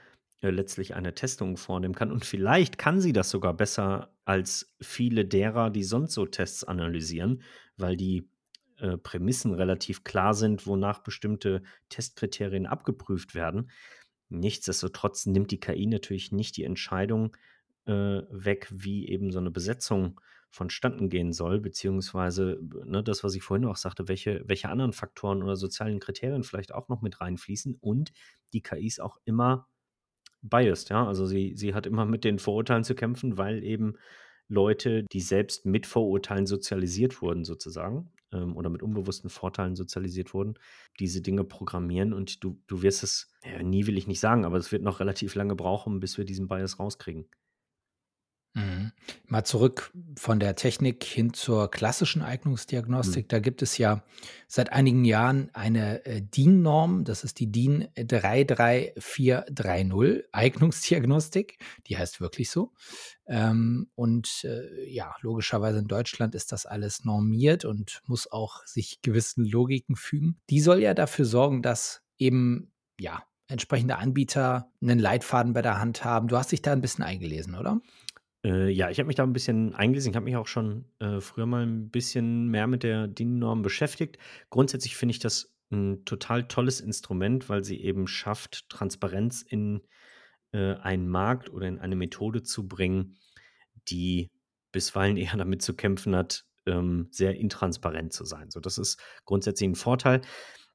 [0.42, 2.12] äh, letztlich eine Testung vornehmen kann.
[2.12, 7.42] Und vielleicht kann sie das sogar besser als viele derer, die sonst so Tests analysieren,
[7.76, 8.28] weil die
[8.78, 13.70] äh, Prämissen relativ klar sind, wonach bestimmte Testkriterien abgeprüft werden.
[14.28, 17.36] Nichtsdestotrotz nimmt die KI natürlich nicht die Entscheidung
[17.86, 17.92] äh,
[18.30, 23.66] weg, wie eben so eine Besetzung vonstatten gehen soll, beziehungsweise ne, das, was ich vorhin
[23.66, 27.76] auch sagte, welche, welche anderen Faktoren oder sozialen Kriterien vielleicht auch noch mit reinfließen.
[27.80, 28.12] Und
[28.52, 29.66] die KI ist auch immer
[30.42, 33.94] biased, ja, also sie, sie hat immer mit den Vorurteilen zu kämpfen, weil eben
[34.46, 40.54] Leute, die selbst mit Vorurteilen sozialisiert wurden, sozusagen, ähm, oder mit unbewussten Vorteilen sozialisiert wurden,
[41.00, 44.58] diese Dinge programmieren und du, du wirst es, ja, nie will ich nicht sagen, aber
[44.58, 47.26] es wird noch relativ lange brauchen, bis wir diesen Bias rauskriegen.
[48.54, 48.92] Mhm.
[49.26, 52.22] Mal zurück von der Technik hin zur klassischen.
[52.22, 53.28] Eignungsdiagnostik.
[53.28, 54.04] Da gibt es ja
[54.46, 62.48] seit einigen Jahren eine äh, DIN-Norm, das ist die DIN 33430 Eignungsdiagnostik, die heißt wirklich
[62.50, 62.72] so.
[63.26, 69.02] Ähm, und äh, ja, logischerweise in Deutschland ist das alles normiert und muss auch sich
[69.02, 70.36] gewissen Logiken fügen.
[70.48, 76.04] Die soll ja dafür sorgen, dass eben ja entsprechende Anbieter einen Leitfaden bei der Hand
[76.04, 76.28] haben.
[76.28, 77.80] Du hast dich da ein bisschen eingelesen, oder?
[78.44, 80.10] Äh, ja, ich habe mich da ein bisschen eingelesen.
[80.10, 84.18] Ich habe mich auch schon äh, früher mal ein bisschen mehr mit der DIN-Norm beschäftigt.
[84.50, 89.82] Grundsätzlich finde ich das ein total tolles Instrument, weil sie eben schafft, Transparenz in
[90.52, 93.16] äh, einen Markt oder in eine Methode zu bringen,
[93.88, 94.30] die
[94.72, 98.50] bisweilen eher damit zu kämpfen hat, ähm, sehr intransparent zu sein.
[98.50, 100.20] So, das ist grundsätzlich ein Vorteil.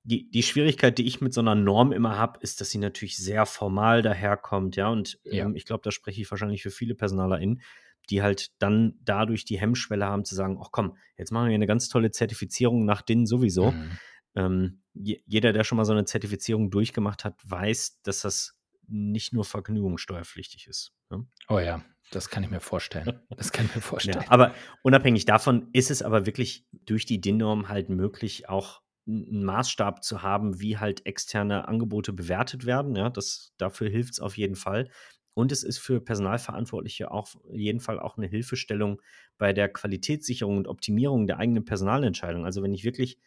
[0.10, 3.17] Die, die Schwierigkeit, die ich mit so einer Norm immer habe, ist, dass sie natürlich
[3.17, 4.89] sehr formal daherkommt, ja.
[4.89, 5.45] Und Ja.
[5.45, 7.62] ähm, ich glaube, da spreche ich wahrscheinlich für viele PersonalerInnen,
[8.10, 11.67] die halt dann dadurch die Hemmschwelle haben zu sagen, ach komm, jetzt machen wir eine
[11.67, 13.72] ganz tolle Zertifizierung nach DIN sowieso.
[13.72, 13.91] Mhm.
[14.36, 18.56] Ähm, je, jeder, der schon mal so eine Zertifizierung durchgemacht hat, weiß, dass das
[18.88, 20.91] nicht nur vergnügungssteuerpflichtig ist.
[21.12, 21.28] Ne?
[21.50, 23.19] Oh ja, das kann ich mir vorstellen.
[23.30, 24.26] Das kann ich mir Ja, vorstellen.
[24.28, 30.04] aber unabhängig davon ist es aber wirklich durch die DIN-Norm halt möglich, auch einen Maßstab
[30.04, 32.95] zu haben, wie halt externe Angebote bewertet werden.
[32.95, 34.89] Ja, das, dafür hilft es auf jeden Fall.
[35.34, 39.02] Und es ist für Personalverantwortliche auf jeden Fall auch eine Hilfestellung
[39.38, 42.45] bei der Qualitätssicherung und Optimierung der eigenen Personalentscheidung.
[42.45, 43.17] Also wenn ich wirklich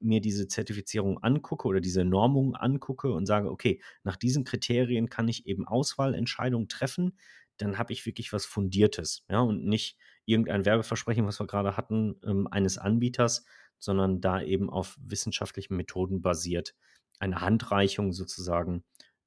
[0.00, 5.28] mir diese Zertifizierung angucke oder diese Normung angucke und sage, okay, nach diesen Kriterien kann
[5.28, 7.16] ich eben Auswahlentscheidungen treffen,
[7.58, 12.16] dann habe ich wirklich was Fundiertes, ja, und nicht irgendein Werbeversprechen, was wir gerade hatten,
[12.24, 13.44] ähm, eines Anbieters,
[13.82, 16.74] sondern da eben auf wissenschaftlichen Methoden basiert.
[17.18, 18.84] Eine Handreichung sozusagen,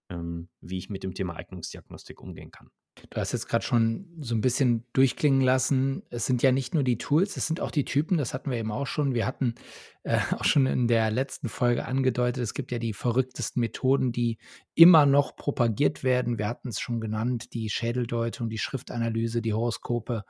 [0.10, 2.72] ähm, wie ich mit dem Thema Eignungsdiagnostik umgehen kann.
[3.10, 6.04] Du hast jetzt gerade schon so ein bisschen durchklingen lassen.
[6.10, 8.18] Es sind ja nicht nur die Tools, es sind auch die Typen.
[8.18, 9.14] Das hatten wir eben auch schon.
[9.14, 9.56] Wir hatten
[10.04, 14.38] äh, auch schon in der letzten Folge angedeutet, es gibt ja die verrücktesten Methoden, die
[14.74, 16.38] immer noch propagiert werden.
[16.38, 20.24] Wir hatten es schon genannt, die Schädeldeutung, die Schriftanalyse, die Horoskope.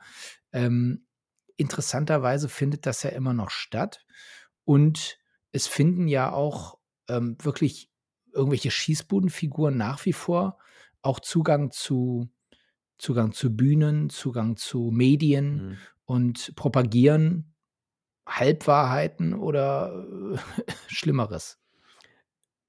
[0.52, 1.05] Ähm,
[1.56, 4.04] interessanterweise findet das ja immer noch statt.
[4.64, 5.18] Und
[5.52, 7.90] es finden ja auch ähm, wirklich
[8.32, 10.58] irgendwelche Schießbudenfiguren nach wie vor
[11.02, 12.28] auch Zugang zu
[12.98, 15.78] Zugang zu Bühnen, Zugang zu Medien Mhm.
[16.06, 17.54] und propagieren
[18.28, 20.06] Halbwahrheiten oder
[20.88, 21.58] Schlimmeres.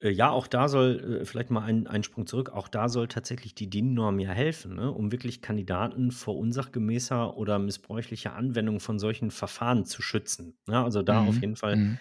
[0.02, 3.08] Äh, ja, auch da soll äh, vielleicht mal ein ein Sprung zurück, auch da soll
[3.08, 9.00] tatsächlich die DIN-Norm ja helfen, ne, um wirklich Kandidaten vor unsachgemäßer oder missbräuchlicher Anwendung von
[9.00, 10.84] solchen Verfahren zu schützen, ne?
[10.84, 11.98] Also, da auf Mhm, jeden Fall, mhm.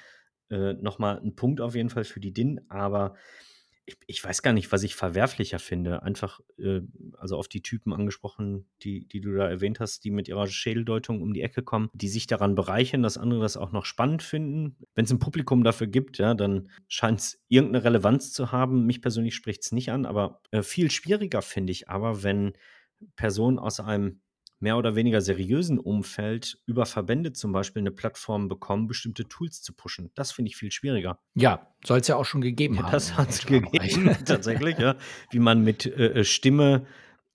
[0.51, 3.15] äh, noch mal 'n Punkt auf jeden Fall für die DIN, aber
[3.87, 6.03] ich ich weiß gar nicht, was ich verwerflicher finde.
[6.03, 6.81] Einfach, äh
[7.19, 11.23] also, auf die Typen angesprochen, die die du da erwähnt hast, die mit ihrer Schädeldeutung
[11.23, 14.77] um die Ecke kommen, die sich daran bereichern, dass andere das auch noch spannend finden.
[14.95, 18.87] Wenn's 'n Publikum dafür gibt, ja, dann scheint's irgend 'ne Relevanz zu haben.
[18.87, 22.53] Mich persönlich spricht's nicht an, aber, äh, viel schwieriger finde ich aber, wenn
[23.17, 24.21] Personen aus einem
[24.61, 29.75] mehr oder weniger seriösen Umfeld über Verbände zum Beispiel 'ne Plattform bekommen, bestimmte Tools zu
[29.75, 30.11] pushen.
[30.15, 31.21] Das finde ich viel schwieriger.
[31.39, 34.01] Ja, soll's ja auch schon gegeben Ja, haben das im hat's HR-Bereich.
[34.01, 34.97] gegeben, tatsächlich, ja.
[35.31, 36.87] Wie man mit, äh, äh, Stimme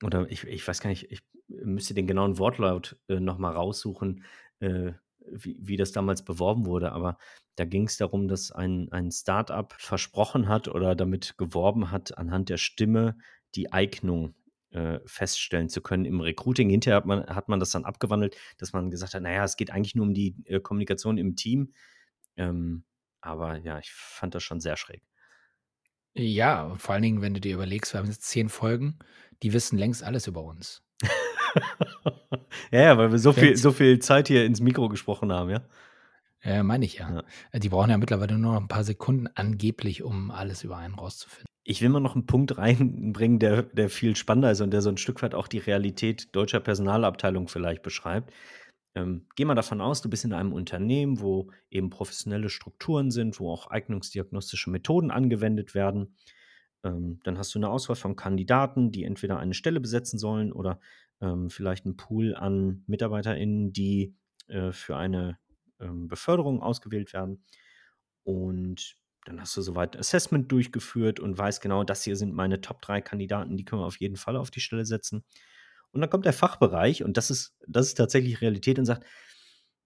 [0.03, 4.23] oder ich ich weiß gar nicht, ich müsste den genauen Wortlaut, äh, noch mal raussuchen,
[4.59, 4.93] äh,
[5.31, 7.17] wie wie das damals beworben wurde, aber
[7.55, 12.57] da ging's darum, dass ein ein Start-up versprochen hat oder damit geworben hat, anhand der
[12.57, 13.17] Stimme
[13.55, 14.35] die Eignung,
[14.71, 16.69] äh, feststellen zu können im Recruiting.
[16.69, 19.57] Hinterher hat man hat man das dann abgewandelt, dass man gesagt hat: „Na ja, es
[19.57, 21.73] geht eigentlich nur um die, äh, Kommunikation im Team.“
[22.37, 22.85] Ähm,
[23.21, 25.03] aber ja, ich fand das schon sehr schräg.
[26.15, 28.99] Ja, vor allen Dingen, wenn du dir überlegst, wir haben jetzt 10 Folgen,
[29.43, 30.83] die wissen längst alles über uns.
[32.71, 35.61] Ja, ja, weil wir so viel so viel Zeit hier ins Mikro gesprochen haben, ja?
[36.43, 37.09] Ja, meine ich ja.
[37.11, 37.23] Ja.
[37.51, 40.95] Äh, die brauchen ja mittlerweile nur noch 'n paar Sekunden angeblich, um alles über einen
[40.95, 41.50] rauszufinden.
[41.71, 44.89] Ich will mal noch 'n Punkt reinbringen, der der viel spannender ist und der so
[44.89, 48.33] 'n Stück weit auch die Realität deutscher Personalabteilungen vielleicht beschreibt.
[48.95, 53.39] Ähm, geh mal davon aus, du bist in einem Unternehmen, wo eben professionelle Strukturen sind,
[53.39, 56.15] wo auch eignungsdiagnostische Methoden angewendet werden.
[56.83, 60.79] Ähm, dann hast du 'ne Auswahl von Kandidaten, die entweder eine Stelle besetzen sollen oder,
[61.21, 64.15] ähm, vielleicht 'n Pool an MitarbeiterInnen, die,
[64.49, 65.39] äh, für eine,
[65.81, 67.43] ähm, Beförderung ausgewählt werden.
[68.23, 72.61] Und dann hast du so weit Assessment durchgeführt und weißt genau: „Das hier sind meine
[72.61, 75.23] Top 3 Kandidaten, die können wir auf jeden Fall auf die Stelle setzen.“
[75.91, 79.05] Und dann kommt der Fachbereich und das ist das ist tatsächlich Realität und sagt: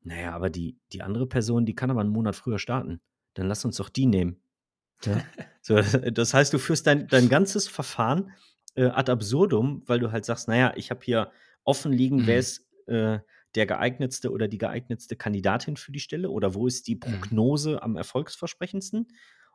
[0.03, 3.01] „Na ja, aber die die andere Person, die kann aber 'n Monat früher starten.
[3.35, 4.41] Dann lass uns doch die nehmen.“
[5.05, 5.25] Ja?
[5.61, 8.31] So, das heißt, du führst dein dein ganzes Verfahren,
[8.75, 11.31] äh, ad absurdum, weil du halt sagst: „Na ja, ich habe hier
[11.63, 12.39] offen liegen, wer Mhm.
[12.39, 13.19] ist, äh,
[13.55, 17.35] der geeignetste oder die geeignetste Kandidatin für die Stelle oder wo ist die Mhm.
[17.35, 19.07] Prognose am erfolgsversprechendsten?“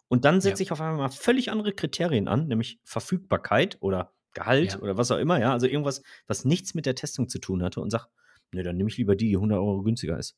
[0.08, 0.56] Und dann Ja.
[0.56, 4.80] setze ich auf einmal mal völlig andere Kriterien an, nämlich Verfügbarkeit oder Gehalt Ja.
[4.80, 5.52] oder was auch immer, ja?
[5.52, 8.06] Also, irgendwas, was nichts mit der Testung zu tun hatte und sage:
[8.52, 10.36] „Ne, dann nehme ich lieber die, die 100 € günstiger ist.“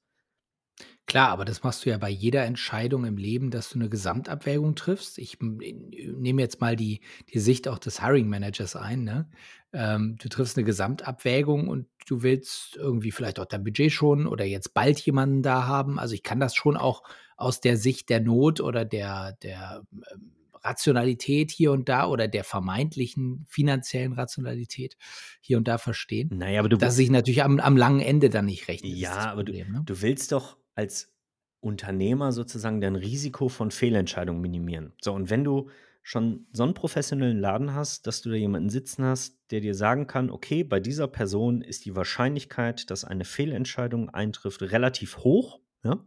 [1.08, 4.76] Klar, aber das machst du ja bei jeder Entscheidung im Leben, dass du 'ne Gesamtabwägung
[4.76, 5.18] triffst.
[5.18, 7.00] Ich, hm, n nehme jetzt mal die
[7.32, 9.28] die Sicht auch des Hiring Managers ein, ne?
[9.72, 14.44] Ähm, du triffst 'ne Gesamtabwägung und du willst irgendwie vielleicht auch dein Budget schonen oder
[14.44, 15.98] jetzt bald jemanden da haben.
[15.98, 17.02] Also, ich kann das schon auch
[17.36, 20.32] aus der Sicht der Not oder der der, ähm,
[20.64, 24.96] Rationalität hier und da oder der vermeintlichen finanziellen Rationalität
[25.40, 26.34] hier und da verstehen.
[26.34, 29.18] Na ja, aber du Dass sich natürlich am am langen Ende dann nicht rechnet, ist
[29.20, 29.86] Ja, aber du Problem, ne?
[29.86, 31.12] du willst doch als
[31.60, 34.92] Unternehmer sozusagen dein Risiko von Fehlentscheidungen minimieren.
[35.00, 35.70] So, und wenn du
[36.02, 40.06] schon so 'n professionellen Laden hast, dass du da jemanden sitzen hast, der dir sagen
[40.08, 46.04] kann: „Okay, bei dieser Person ist die Wahrscheinlichkeit, dass eine Fehlentscheidung eintrifft, relativ hoch“, ja?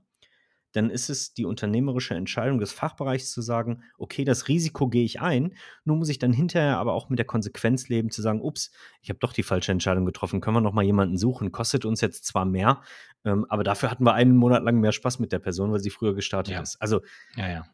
[0.74, 5.22] Dann ist es die unternehmerische Entscheidung des Fachbereichs zu sagen: „Okay, das Risiko gehe ich
[5.22, 8.72] ein, nur muss ich dann hinterher aber auch mit der Konsequenz leben zu sagen: ‚Ups,
[9.02, 10.42] ich habe doch die falsche Entscheidung getroffen.
[10.42, 11.52] Können wir noch mal jemanden suchen?
[11.54, 12.82] Kostet uns jetzt zwar mehr,
[13.26, 15.90] ähm, aber dafür hatten wir einen Monat lang mehr Spaß mit der Person, weil sie
[15.92, 16.62] früher gestartet Ja.
[16.62, 17.02] ist.‘“ Also
[17.36, 17.66] Ja, ja.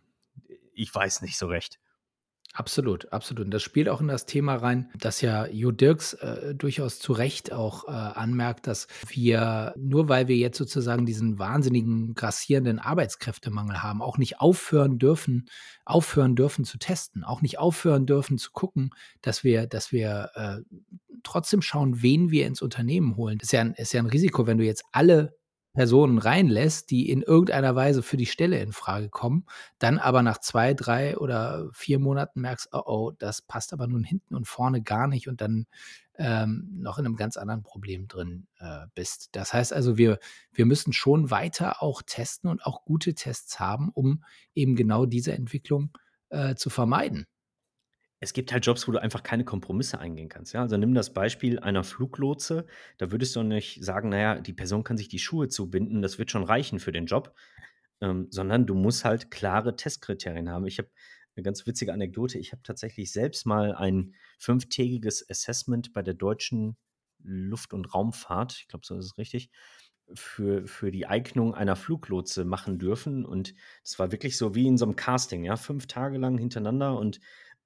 [0.74, 1.78] ich weiß nicht so recht.
[2.54, 3.46] Absolut, absolut.
[3.46, 7.14] Und das spielt auch in das Thema rein, dass ja Jo Dirks, äh, durchaus zu
[7.14, 13.82] Recht auch, äh, anmerkt, dass wir nur weil wir jetzt sozusagen diesen wahnsinnigen grassierenden Arbeitskräftemangel
[13.82, 15.48] haben, auch nicht aufhören dürfen
[15.86, 20.58] aufhören dürfen zu testen, auch nicht aufhören dürfen zu gucken, dass wir dass wir, äh,
[21.24, 23.40] trotzdem schauen, wen wir ins Unternehmen holen.
[23.42, 25.38] Ist ja 'n ist ja 'n Risiko, wenn du jetzt alle
[25.74, 29.46] Personen reinlässt, die in irgendeiner Weise für die Stelle infrage kommen,
[29.80, 34.04] dann aber nach 2, 3 oder 4 Monaten merkst: „Oh, oh, das passt aber nun
[34.04, 35.68] hinten und vorne gar nicht“ und dann,
[36.16, 39.30] ähm, noch in 'nem ganz anderen Problem drin, äh, bist.
[39.34, 40.20] Das heißt also, wir
[40.54, 44.24] wir müssen schon weiter auch testen und auch gute Tests haben, um
[44.56, 45.92] eben genau diese Entwicklung,
[46.30, 47.26] äh, zu vermeiden.
[48.24, 50.62] Es gibt halt Jobs, wo du einfach keine Kompromisse eingehen kannst, ja?
[50.62, 52.68] Also, nimm das Beispiel einer Fluglotse.
[53.00, 56.20] Da würdest du nicht sagen: „Na ja, die Person kann sich die Schuhe zubinden, das
[56.20, 57.36] wird schon reichen für den Job.“
[58.02, 60.66] Ähm, sondern du musst halt klare Testkriterien haben.
[60.68, 60.90] Ich habe,
[61.36, 62.40] eine ganz witzige Anekdote.
[62.40, 66.78] Ich habe tatsächlich selbst mal ein fünftägiges Assessment bei der Deutschen
[67.24, 69.52] Luft- und Raumfahrt, ich glaube, so ist es richtig,
[70.14, 73.26] für, für die Eignung einer Fluglotse machen dürfen.
[73.26, 73.54] Und
[73.84, 77.20] es war wirklich so wie in so einem Casting, ja, fünf Tage lang hintereinander und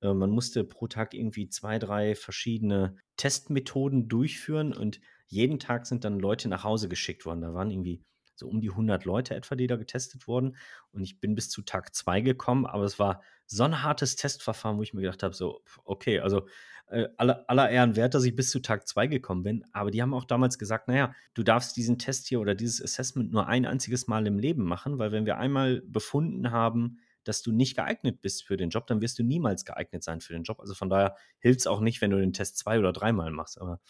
[0.05, 6.03] äh, man musste pro Tag irgendwie zwei, drei verschiedene Testmethoden durchführen und jeden Tag sind
[6.03, 7.41] dann Leute nach Hause geschickt worden.
[7.41, 8.03] Da waren irgendwie
[8.35, 10.57] so um die 100 Leute etwa, die da getestet wurden.
[10.91, 14.77] Und ich bin bis zu Tag zwei gekommen, aber es war so ein hartes Testverfahren,
[14.77, 16.47] wo ich mir gedacht habe, so, okay, also
[16.87, 19.63] äh, aller, aller Ehren wert, dass ich bis zu Tag zwei gekommen bin.
[19.71, 23.31] Aber die haben auch damals gesagt, naja, du darfst diesen Test hier oder dieses Assessment
[23.31, 27.51] nur ein einziges Mal im Leben machen, weil wenn wir einmal befunden haben, dass du
[27.51, 30.59] nicht geeignet bist für den Job, dann wirst du niemals geeignet sein für den Job.
[30.59, 33.59] Also von daher hilft es auch nicht, wenn du den Test zwei oder dreimal machst.
[33.59, 33.81] Aber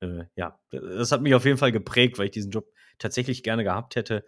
[0.00, 3.64] äh, ja, das hat mich auf jeden Fall geprägt, weil ich diesen Job tatsächlich gerne
[3.64, 4.24] gehabt hätte.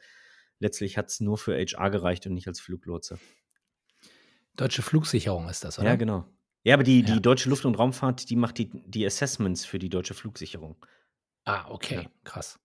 [0.58, 3.18] Letztlich hat es nur für HR gereicht und nicht als Fluglotse.
[4.56, 5.88] Deutsche Flugsicherung ist das, oder?
[5.88, 6.26] Ja, genau.
[6.64, 7.14] Ja, aber die, ja.
[7.14, 10.84] die Deutsche Luft- und Raumfahrt, die macht die, die Assessments für die deutsche Flugsicherung.
[11.44, 12.10] Ah, okay, ja.
[12.24, 12.58] krass.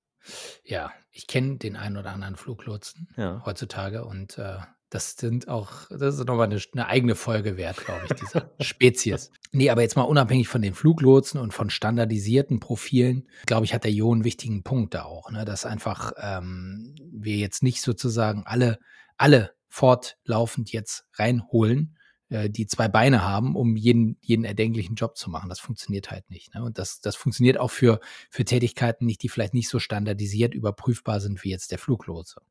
[0.64, 3.44] Ja, ich kenne den einen oder anderen Fluglotsen ja.
[3.46, 4.58] heutzutage und äh,
[4.92, 9.32] das sind auch, das ist nochmal eine, eine eigene Folge wert, glaube ich, dieser Spezies.
[9.54, 13.86] Nee, aber jetzt mal unabhängig von den Fluglotsen und von standardisierten Profilen, glaube ich, hat
[13.86, 15.46] der Jo einen wichtigen Punkt da auch, ne?
[15.46, 18.80] dass einfach ähm, wir jetzt nicht sozusagen alle,
[19.18, 25.30] alle fortlaufend jetzt reinholen, äh, die zwei Beine haben, um jeden, jeden erdenklichen Job zu
[25.30, 25.48] machen.
[25.48, 26.54] Das funktioniert halt nicht.
[26.54, 26.66] Ne?
[26.66, 31.22] Und das, das funktioniert auch für, für Tätigkeiten nicht, die vielleicht nicht so standardisiert überprüfbar
[31.22, 32.42] sind wie jetzt der Fluglotse.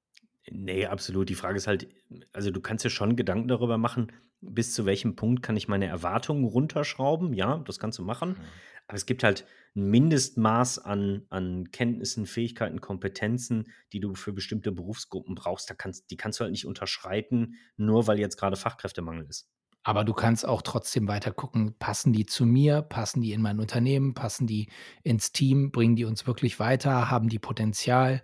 [0.48, 1.28] Nee, absolut.
[1.28, 1.88] Die Frage ist halt,
[2.32, 5.86] also du kannst dir schon Gedanken darüber machen, bis zu welchem Punkt kann ich meine
[5.86, 7.34] Erwartungen runterschrauben.
[7.34, 8.30] Ja, das kannst du machen.
[8.30, 8.44] Mhm.
[8.86, 14.72] Aber es gibt halt ein Mindestmaß an, an Kenntnissen, Fähigkeiten, Kompetenzen, die du für bestimmte
[14.72, 15.70] Berufsgruppen brauchst.
[15.70, 19.48] Da kannst, die kannst du halt nicht unterschreiten, nur weil jetzt gerade Fachkräftemangel ist.
[19.82, 23.60] Aber du kannst auch trotzdem weiter gucken, passen die zu mir, passen die in mein
[23.60, 24.68] Unternehmen, passen die
[25.04, 28.22] ins Team, bringen die uns wirklich weiter, haben die Potenzial.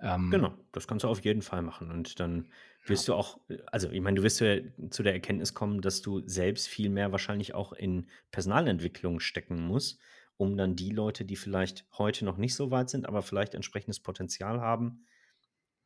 [0.00, 1.90] Ähm, Genau, das kannst du auf jeden Fall machen.
[1.90, 2.48] Und dann
[2.84, 4.58] wirst du auch, also ich meine, du wirst ja
[4.90, 10.00] zu der Erkenntnis kommen, dass du selbst viel mehr wahrscheinlich auch in Personalentwicklung stecken musst,
[10.36, 14.00] um dann die Leute, die vielleicht heute noch nicht so weit sind, aber vielleicht entsprechendes
[14.00, 15.06] Potenzial haben,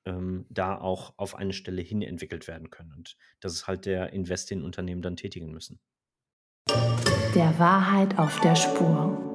[0.05, 2.92] ähm, da auch auf eine Stelle hin entwickelt werden können.
[2.92, 5.79] Und das ist halt der Invest, den Unternehmen dann tätigen müssen.
[7.35, 9.30] Der Wahrheit auf der Spur.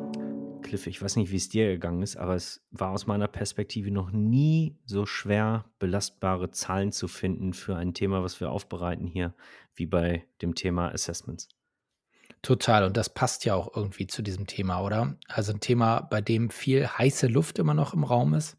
[0.65, 3.91] Cliff, ich weiß nicht, wie es dir gegangen ist, aber es war aus meiner Perspektive
[3.91, 9.33] noch nie so schwer, belastbare Zahlen zu finden für ein Thema, was wir aufbereiten hier,
[9.75, 11.49] wie bei dem Thema Assessments.
[12.41, 12.83] Total.
[12.83, 15.17] Und das passt ja auch irgendwie zu diesem Thema, oder?
[15.27, 18.57] Also ein Thema, bei dem viel heiße Luft immer noch im Raum ist.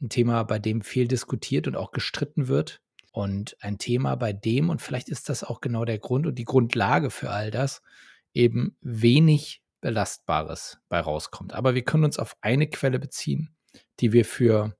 [0.00, 2.80] Ein Thema, bei dem viel diskutiert und auch gestritten wird.
[3.12, 6.44] Und ein Thema, bei dem, und vielleicht ist das auch genau der Grund und die
[6.44, 7.82] Grundlage für all das,
[8.32, 11.54] eben wenig Belastbares bei rauskommt.
[11.54, 13.54] Aber wir können uns auf eine Quelle beziehen,
[14.00, 14.76] die wir für,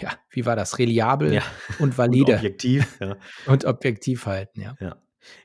[0.00, 1.42] ja, wie war das, reliabel ja.
[1.78, 3.16] und valide und objektiv, ja.
[3.46, 4.76] und objektiv halten, ja.
[4.80, 4.96] ja.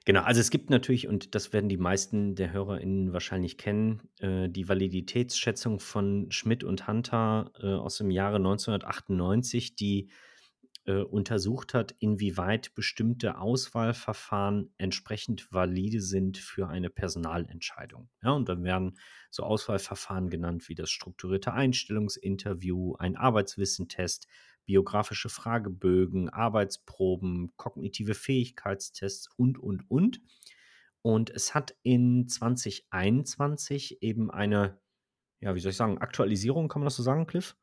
[0.06, 4.50] Genau, also es gibt natürlich, und das werden die meisten der HörerInnen wahrscheinlich kennen, äh,
[4.50, 10.10] die Validitätsschätzung von Schmidt und Hunter äh, aus dem Jahre 1998, die
[10.90, 18.10] äh, untersucht hat, inwieweit bestimmte Auswahlverfahren entsprechend valide sind für eine Personalentscheidung.
[18.24, 18.98] Ja, und dann werden
[19.30, 24.28] so Auswahlverfahren genannt wie das strukturierte Einstellungsinterview, ein Arbeitswissentest,
[24.66, 30.22] biografische Fragebögen, Arbeitsproben, kognitive Fähigkeitstests und, und, und.
[31.04, 34.80] Und es hat in 2021 eben eine,
[35.40, 37.56] ja, wie soll ich sagen, Aktualisierung, kann man das so sagen, Cliff?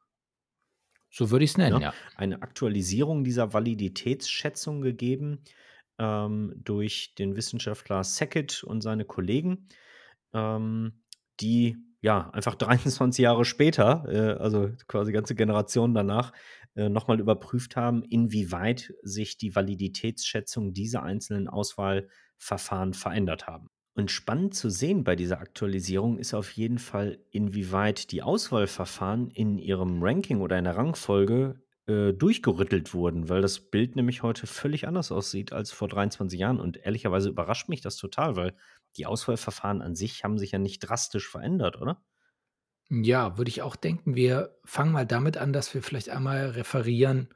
[1.16, 1.88] So würde ich es nennen, ja.
[1.88, 1.94] ja.
[2.14, 5.40] Eine Aktualisierung dieser Validitätsschätzung gegeben
[5.98, 9.66] ähm, durch den Wissenschaftler Sackett und seine Kollegen,
[10.34, 11.00] ähm,
[11.40, 16.34] die ja einfach 23 Jahre später, äh, also quasi ganze Generationen danach,
[16.74, 23.70] äh, nochmal überprüft haben, inwieweit sich die Validitätsschätzung dieser einzelnen Auswahlverfahren verändert haben.
[23.96, 29.58] Und spannend zu sehen bei dieser Aktualisierung ist auf jeden Fall, inwieweit die Auswahlverfahren in
[29.58, 34.86] ihrem Ranking oder in der Rangfolge äh, durchgerüttelt wurden, weil das Bild nämlich heute völlig
[34.86, 36.60] anders aussieht als vor 23 Jahren.
[36.60, 38.54] Und ehrlicherweise überrascht mich das total, weil
[38.98, 42.04] die Auswahlverfahren an sich haben sich ja nicht drastisch verändert, oder?
[42.90, 44.14] Ja, würde ich auch denken.
[44.14, 47.30] Wir fangen mal damit an, dass wir vielleicht einmal referieren,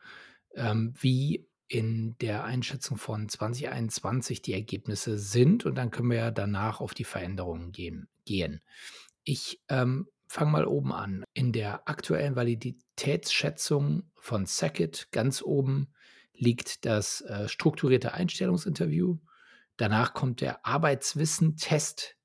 [0.54, 6.30] ähm, wie in der Einschätzung von 2021 die Ergebnisse sind und dann können wir ja
[6.32, 8.60] danach auf die Veränderungen gehen.
[9.22, 11.22] Ich ähm, fange mal oben an.
[11.32, 15.92] In der aktuellen Validitätsschätzung von Sackett ganz oben
[16.34, 19.18] liegt das äh, strukturierte Einstellungsinterview.
[19.76, 22.16] Danach kommt der Arbeitswissen-Test.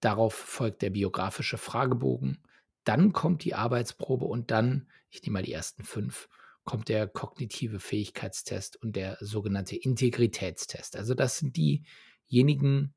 [0.00, 2.42] Darauf folgt der biografische Fragebogen.
[2.84, 6.28] Dann kommt die Arbeitsprobe und dann, ich nehme mal die ersten fünf,
[6.64, 10.96] kommt der kognitive Fähigkeitstest und der sogenannte Integritätstest.
[10.96, 12.94] Also das sind diejenigen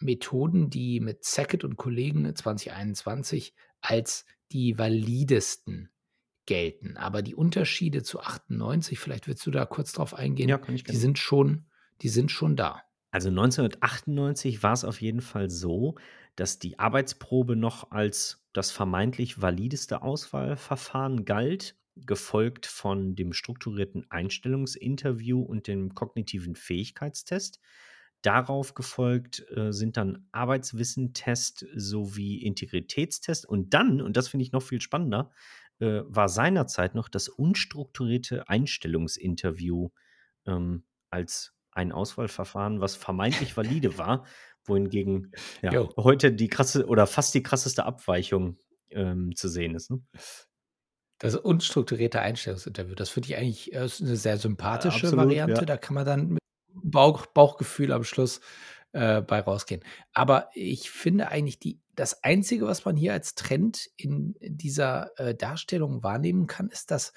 [0.00, 5.90] Methoden, die mit Sackett und Kollegen 2021 als die validesten
[6.46, 6.96] gelten.
[6.96, 11.18] Aber die Unterschiede zu 98, vielleicht willst du da kurz drauf eingehen, Ja, die sind
[11.18, 11.66] schon,
[12.00, 12.82] die sind schon da.
[13.10, 15.96] Also 1998 war es auf jeden Fall so,
[16.36, 21.76] dass die Arbeitsprobe noch als das vermeintlich valideste Auswahlverfahren galt,
[22.06, 27.60] gefolgt von dem strukturierten Einstellungsinterview und dem kognitiven Fähigkeitstest.
[28.22, 34.62] Darauf gefolgt äh, sind dann Arbeitswissentest sowie Integritätstest und dann, und das finde ich noch
[34.62, 35.30] viel spannender,
[35.78, 39.90] äh, war seinerzeit noch das unstrukturierte Einstellungsinterview
[40.46, 44.26] ähm, als ein Auswahlverfahren, was vermeintlich valide war,
[44.64, 45.30] wohingegen
[45.62, 48.58] ja, heute die krasse oder fast die krasseste Abweichung
[48.90, 49.90] ähm, zu sehen ist.
[49.90, 50.02] Ne?
[51.18, 55.60] Das unstrukturierte Einstellungsinterview, das finde ich eigentlich äh, ist eine sehr sympathische absolut, Variante.
[55.60, 55.64] ja.
[55.64, 56.38] Da kann man dann mit
[56.72, 58.40] Bauch, Bauchgefühl am Schluss
[58.92, 59.82] äh, bei rausgehen.
[60.12, 65.34] Aber ich finde eigentlich die, das Einzige, was man hier als Trend in dieser äh,
[65.34, 67.12] Darstellung wahrnehmen kann, ist, dass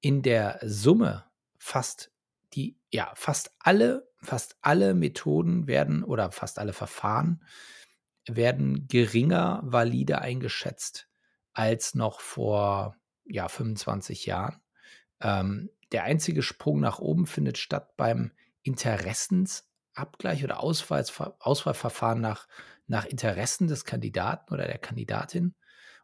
[0.00, 1.24] in der Summe
[1.58, 2.10] fast
[2.54, 7.44] die, ja, fast alle, fast alle Methoden werden oder fast alle Verfahren
[8.28, 11.08] werden geringer valide eingeschätzt
[11.52, 14.60] als noch vor ja, 25 Jahren.
[15.20, 22.48] Ähm, der einzige Sprung nach oben findet statt beim Interessensabgleich oder Auswahlsver Auswahlverfahren nach,
[22.86, 25.54] nach Interessen des Kandidaten oder der Kandidatin.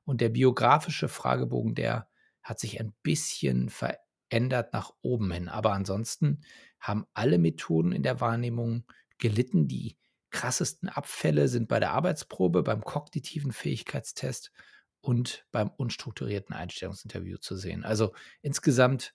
[0.04, 2.08] Und der biografische Fragebogen, der
[2.42, 5.48] hat sich ein bisschen verändert nach oben hin.
[5.48, 6.42] Aber ansonsten
[6.80, 8.84] haben alle Methoden in der Wahrnehmung
[9.18, 9.68] gelitten.
[9.68, 9.98] Die
[10.30, 14.52] krassesten Abfälle sind bei der Arbeitsprobe, beim kognitiven Fähigkeitstest
[15.00, 17.84] und beim unstrukturierten Einstellungsinterview zu sehen.
[17.84, 19.14] Also insgesamt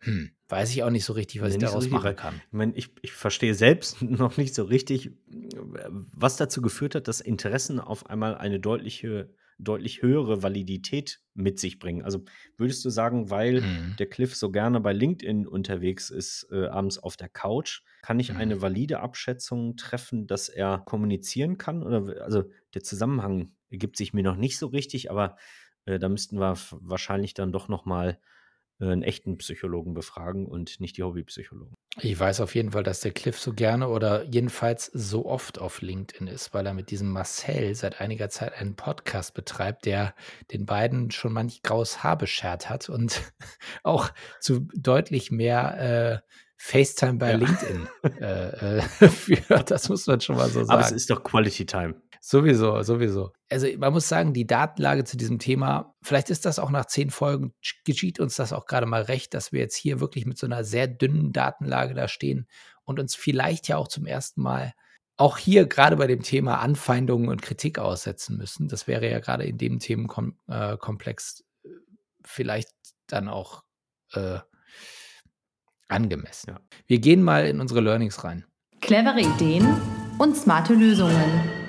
[0.00, 2.16] hm, weiß ich auch nicht so richtig, was Nee, ich so daraus richtig, weil machen
[2.16, 2.42] kann.
[2.48, 7.20] ich meine, ich, ich verstehe selbst noch nicht so richtig, was dazu geführt hat, dass
[7.20, 12.02] Interessen auf einmal eine deutliche, deutlich höhere Validität mit sich bringen.
[12.02, 12.24] Also
[12.58, 13.98] würdest du sagen, weil Mhm.
[13.98, 18.36] der Cliff so gerne bei LinkedIn unterwegs ist, äh, abends auf der Couch, kann ich
[18.36, 18.62] eine Mhm.
[18.62, 21.82] valide Abschätzung treffen, dass er kommunizieren kann?
[21.82, 22.44] Oder also
[22.74, 25.36] der Zusammenhang ergibt sich mir noch nicht so richtig, aber
[25.86, 28.18] äh, da müssten wir wahrscheinlich dann doch noch mal
[28.80, 31.74] äh, einen echten Psychologen befragen und nicht die Hobbypsychologen.
[32.00, 35.82] Ich weiß auf jeden Fall, dass der Cliff so gerne oder jedenfalls so oft auf
[35.82, 40.14] LinkedIn ist, weil er mit diesem Marcel seit einiger Zeit einen Podcast betreibt, der
[40.52, 43.20] den beiden schon manch graues Haar beschert hat und
[43.82, 44.10] auch
[44.40, 47.36] zu deutlich mehr äh, FaceTime bei Ja.
[47.36, 47.88] LinkedIn
[48.20, 49.70] äh, äh, führt.
[49.70, 50.96] Das muss man schon mal so Aber es sagen.
[50.96, 52.00] ist doch Quality Time.
[52.24, 53.32] Sowieso, sowieso.
[53.50, 57.10] Also man muss sagen, die Datenlage zu diesem Thema, vielleicht ist das auch nach zehn
[57.10, 57.52] Folgen,
[57.84, 60.62] geschieht uns das auch gerade mal recht, dass wir jetzt hier wirklich mit so einer
[60.62, 62.46] sehr dünnen Datenlage da stehen
[62.84, 64.72] und uns vielleicht ja auch zum ersten Mal
[65.16, 68.68] auch hier gerade bei dem Thema Anfeindungen und Kritik aussetzen müssen.
[68.68, 71.68] Das wäre ja gerade in dem Themenkomplex äh,
[72.24, 72.70] vielleicht
[73.08, 73.64] dann auch
[74.12, 74.38] äh,
[75.88, 76.50] angemessen.
[76.50, 76.60] Ja.
[76.86, 78.44] Wir gehen mal in unsere Learnings rein.
[78.80, 79.66] Clevere Ideen
[80.18, 81.61] und smarte Lösungen.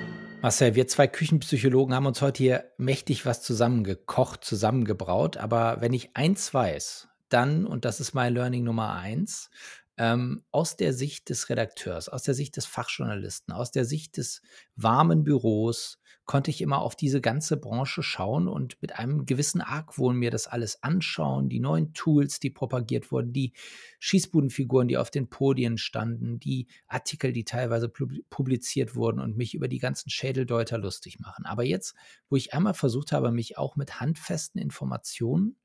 [0.44, 5.38] Marcel, wir zwei Küchenpsychologen haben uns heute hier mächtig was zusammengekocht, zusammengebraut.
[5.38, 9.48] Aber wenn ich eins weiß, dann, und das ist mein Learning Nummer eins,
[9.96, 14.42] ähm, aus der Sicht des Redakteurs, aus der Sicht des Fachjournalisten, aus der Sicht des
[14.76, 20.16] warmen Büros, konnte ich immer auf diese ganze Branche schauen und mit einem gewissen Argwohn
[20.16, 23.52] mir das alles anschauen, die neuen Tools, die propagiert wurden, die
[23.98, 29.54] Schießbudenfiguren, die auf den Podien standen, die Artikel, die teilweise pub- publiziert wurden und mich
[29.54, 31.44] über die ganzen Schädeldeuter lustig machen.
[31.44, 31.94] Aber jetzt,
[32.30, 35.56] wo ich einmal versucht habe, mich auch mit handfesten Informationen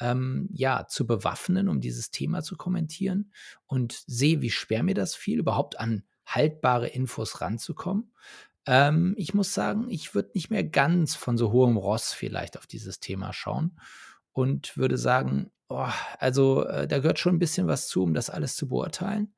[0.00, 3.32] ähm, ja, zu bewaffnen, um dieses Thema zu kommentieren
[3.66, 8.12] und sehe, wie schwer mir das fiel, überhaupt an haltbare Infos ranzukommen.
[8.66, 12.66] Ähm, ich muss sagen, ich würde nicht mehr ganz von so hohem Ross vielleicht auf
[12.66, 13.78] dieses Thema schauen
[14.32, 15.88] und würde sagen, oh,
[16.18, 19.34] also äh, da gehört schon ein bisschen was zu, um das alles zu beurteilen.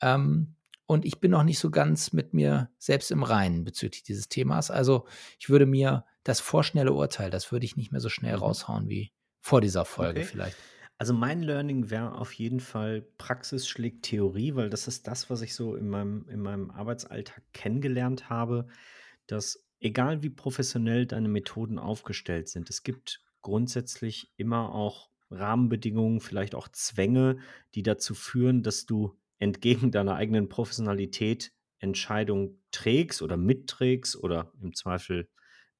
[0.00, 0.56] Ähm,
[0.86, 4.70] und ich bin noch nicht so ganz mit mir selbst im Reinen bezüglich dieses Themas.
[4.70, 5.06] Also
[5.38, 8.36] ich würde mir das vorschnelle Urteil, das würde ich nicht mehr so schnell Mhm.
[8.36, 10.28] raushauen wie vor dieser Folge Okay.
[10.28, 10.56] vielleicht.
[10.98, 15.40] Also mein Learning wäre auf jeden Fall Praxis schlägt Theorie, weil das ist das, was
[15.40, 18.68] ich so in meinem, in meinem Arbeitsalltag kennengelernt habe,
[19.26, 26.54] dass egal wie professionell deine Methoden aufgestellt sind, es gibt grundsätzlich immer auch Rahmenbedingungen, vielleicht
[26.54, 27.38] auch Zwänge,
[27.74, 34.74] die dazu führen, dass du entgegen deiner eigenen Professionalität Entscheidung trägst oder mitträgst oder im
[34.74, 35.30] Zweifel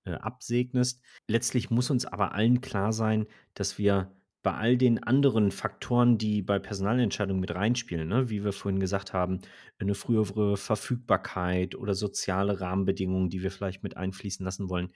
[0.04, 1.02] äh, absegnest.
[1.28, 6.40] Letztlich muss uns aber allen klar sein, dass wir bei all den anderen Faktoren, die
[6.40, 9.40] bei Personalentscheidungen mit reinspielen, ne, wie wir vorhin gesagt haben,
[9.78, 14.92] eine frühere Verfügbarkeit oder soziale Rahmenbedingungen, die wir vielleicht mit einfließen lassen wollen,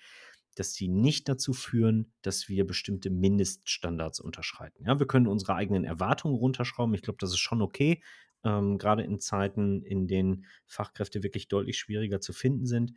[0.54, 4.84] dass die nicht dazu führen, dass wir bestimmte Mindeststandards unterschreiten.
[4.86, 6.94] Ja, wir können unsere eigenen Erwartungen runterschrauben.
[6.94, 8.02] Ich glaube, das ist schon okay,
[8.44, 12.92] ähm, gerade in Zeiten, in denen Fachkräfte wirklich deutlich schwieriger zu finden sind.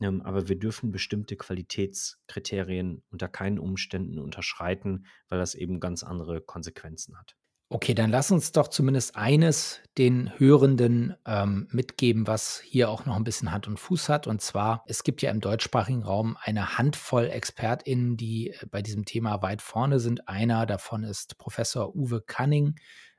[0.00, 6.40] Ähm, aber wir dürfen bestimmte Qualitätskriterien unter keinen Umständen unterschreiten, weil das eben ganz andere
[6.40, 7.36] Konsequenzen hat.
[7.70, 13.16] Okay, dann lass uns doch zumindest eines den Hörenden ähm, mitgeben, was hier auch noch
[13.16, 14.26] ein bisschen Hand und Fuß hat.
[14.26, 19.04] Und zwar, es gibt ja im deutschsprachigen Raum eine Handvoll ExpertInnen, die äh, bei diesem
[19.04, 20.28] Thema weit vorne sind.
[20.28, 22.76] Einer davon ist Professor Uwe Canning,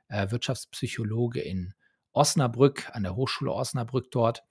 [0.08, 1.72] äh, Wirtschaftspsychologe in
[2.10, 4.42] Osnabrück, an der Hochschule Osnabrück dort.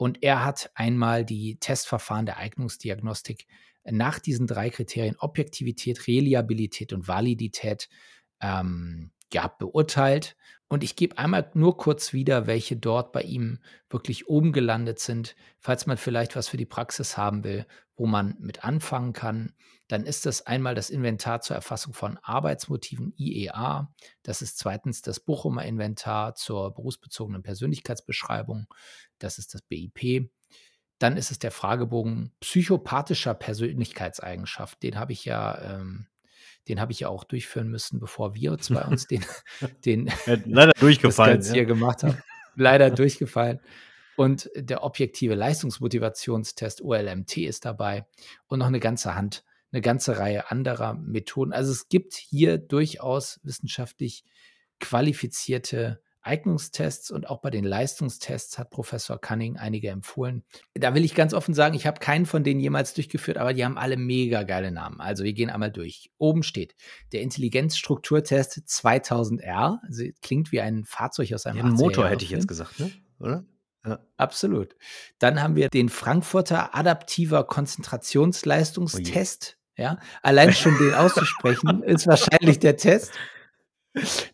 [0.00, 3.46] Und er hat einmal die Testverfahren der Eignungsdiagnostik
[3.84, 7.90] nach diesen drei Kriterien Objektivität, Reliabilität und Validität
[8.40, 10.38] ähm, ja, beurteilt.
[10.68, 13.58] Und ich gebe einmal nur kurz wieder, welche dort bei ihm
[13.90, 15.36] wirklich oben gelandet sind.
[15.58, 19.52] Falls man vielleicht was für die Praxis haben will, wo man mit anfangen kann,
[19.90, 23.92] dann ist das einmal das Inventar zur Erfassung von Arbeitsmotiven IEA.
[24.22, 28.68] Das ist zweitens das Bochumer Inventar zur berufsbezogenen Persönlichkeitsbeschreibung.
[29.18, 30.30] Das ist das BIP.
[31.00, 34.80] Dann ist es der Fragebogen psychopathischer Persönlichkeitseigenschaft.
[34.80, 36.06] Den habe ich ja ähm,
[36.68, 39.24] den habe ich ja auch durchführen müssen, bevor wir zwei uns den,
[39.84, 40.08] den
[40.44, 42.22] leider durchgefallen das hier gemacht haben.
[42.54, 43.58] Leider durchgefallen.
[44.16, 48.06] Und der objektive Leistungsmotivationstest OLMT ist dabei
[48.46, 49.42] und noch eine ganze Hand,
[49.72, 51.52] eine ganze Reihe anderer Methoden.
[51.52, 54.24] Also es gibt hier durchaus wissenschaftlich
[54.80, 60.44] qualifizierte Eignungstests und auch bei den Leistungstests hat Professor Cunning einige empfohlen.
[60.74, 63.64] Da will ich ganz offen sagen, ich habe keinen von denen jemals durchgeführt, aber die
[63.64, 65.00] haben alle mega geile Namen.
[65.00, 66.10] Also wir gehen einmal durch.
[66.18, 66.74] Oben steht
[67.12, 69.78] der Intelligenzstrukturtest 2000R.
[69.82, 72.90] Also klingt wie ein Fahrzeug aus einem ja, ein Motor hätte ich jetzt gesagt, ne?
[73.18, 73.44] oder?
[73.86, 73.98] Ja.
[74.18, 74.76] Absolut.
[75.18, 79.56] Dann haben wir den Frankfurter adaptiver Konzentrationsleistungstest.
[79.80, 83.14] Ja, allein schon den auszusprechen ist wahrscheinlich der Test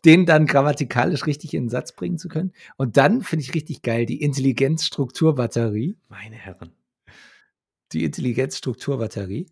[0.04, 2.52] den dann grammatikalisch richtig in den Satz bringen zu können.
[2.76, 5.96] Und dann finde ich richtig geil die Intelligenzstrukturbatterie.
[6.08, 6.72] Meine Herren.
[7.92, 9.46] Die Intelligenzstrukturbatterie.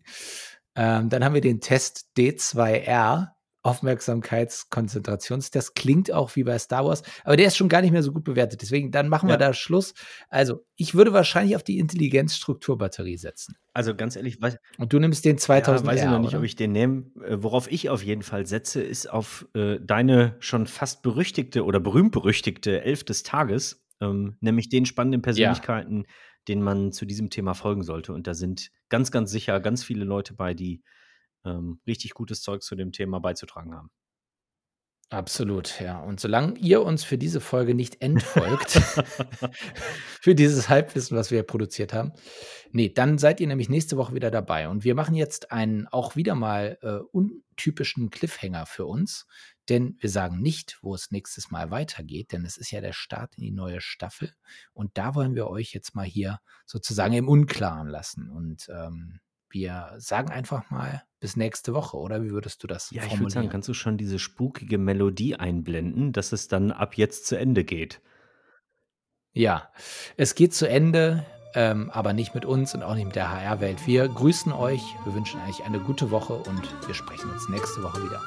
[0.75, 3.29] Ähm, dann haben wir den Test D2R,
[3.65, 5.75] Aufmerksamkeitskonzentrationstest.
[5.75, 8.23] Klingt auch wie bei Star Wars, aber der ist schon gar nicht mehr so gut
[8.23, 8.61] bewertet.
[8.61, 9.93] Deswegen, dann machen wir da Schluss.
[10.29, 13.55] Also, ich würde wahrscheinlich auf die Intelligenzstrukturbatterie setzen.
[13.73, 15.85] Also ganz ehrlich, weiß, und du nimmst den 2000.
[15.85, 16.39] Ja, weiß ich noch nicht, oder?
[16.39, 17.05] ob ich den nehme.
[17.27, 21.79] Äh, worauf ich auf jeden Fall setze, ist auf äh, deine schon fast berüchtigte oder
[21.79, 26.13] berühmt berüchtigte Elf des Tages, ähm, nämlich den spannenden Persönlichkeiten, ja.
[26.47, 28.13] denen man zu diesem Thema folgen sollte.
[28.13, 30.83] Und da sind ganz, ganz sicher ganz viele Leute bei, die
[31.45, 33.89] ähm, richtig gutes Zeug zu dem Thema beizutragen haben.
[35.11, 35.99] Absolut, ja.
[35.99, 38.71] Und solange ihr uns für diese Folge nicht entfolgt,
[40.21, 42.11] für dieses Halbwissen, was wir produziert haben,
[42.71, 44.67] nee, dann seid ihr nämlich nächste Woche wieder dabei.
[44.67, 49.27] Und wir machen jetzt einen auch wieder mal äh, untypischen Cliffhanger für uns,
[49.69, 53.35] denn wir sagen nicht, wo es nächstes Mal weitergeht, denn es ist ja der Start
[53.35, 54.33] in die neue Staffel.
[54.73, 58.31] Und da wollen wir euch jetzt mal hier sozusagen im Unklaren lassen.
[58.31, 59.19] Und ähm,
[59.55, 63.09] wir sagen einfach mal bis nächste Woche, oder wie würdest du das ja, formulieren?
[63.09, 66.97] Ja, ich würde sagen, kannst du schon diese spukige Melodie einblenden, dass es dann ab
[66.97, 68.01] jetzt zu Ende geht?
[69.31, 69.71] Ja,
[70.17, 71.25] es geht zu Ende,
[71.55, 73.87] ähm, aber nicht mit uns und auch nicht mit der HR-Welt.
[73.87, 78.03] Wir grüßen euch, wir wünschen euch eine gute Woche und wir sprechen uns nächste Woche
[78.03, 78.21] wieder.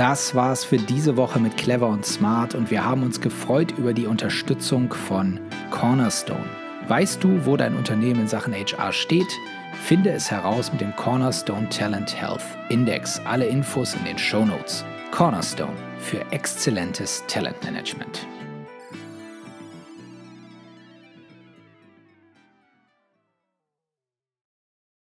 [0.00, 3.92] Das war's für diese Woche mit Clever und Smart und wir haben uns gefreut über
[3.92, 5.38] die Unterstützung von
[5.70, 6.46] Cornerstone.
[6.88, 9.30] Weißt du, wo dein Unternehmen in Sachen HR steht?
[9.84, 12.40] Finde es heraus mit dem Cornerstone Talent Health
[12.70, 13.20] Index.
[13.26, 14.86] Alle Infos in den Show Notes.
[15.10, 18.26] Cornerstone für exzellentes Talentmanagement.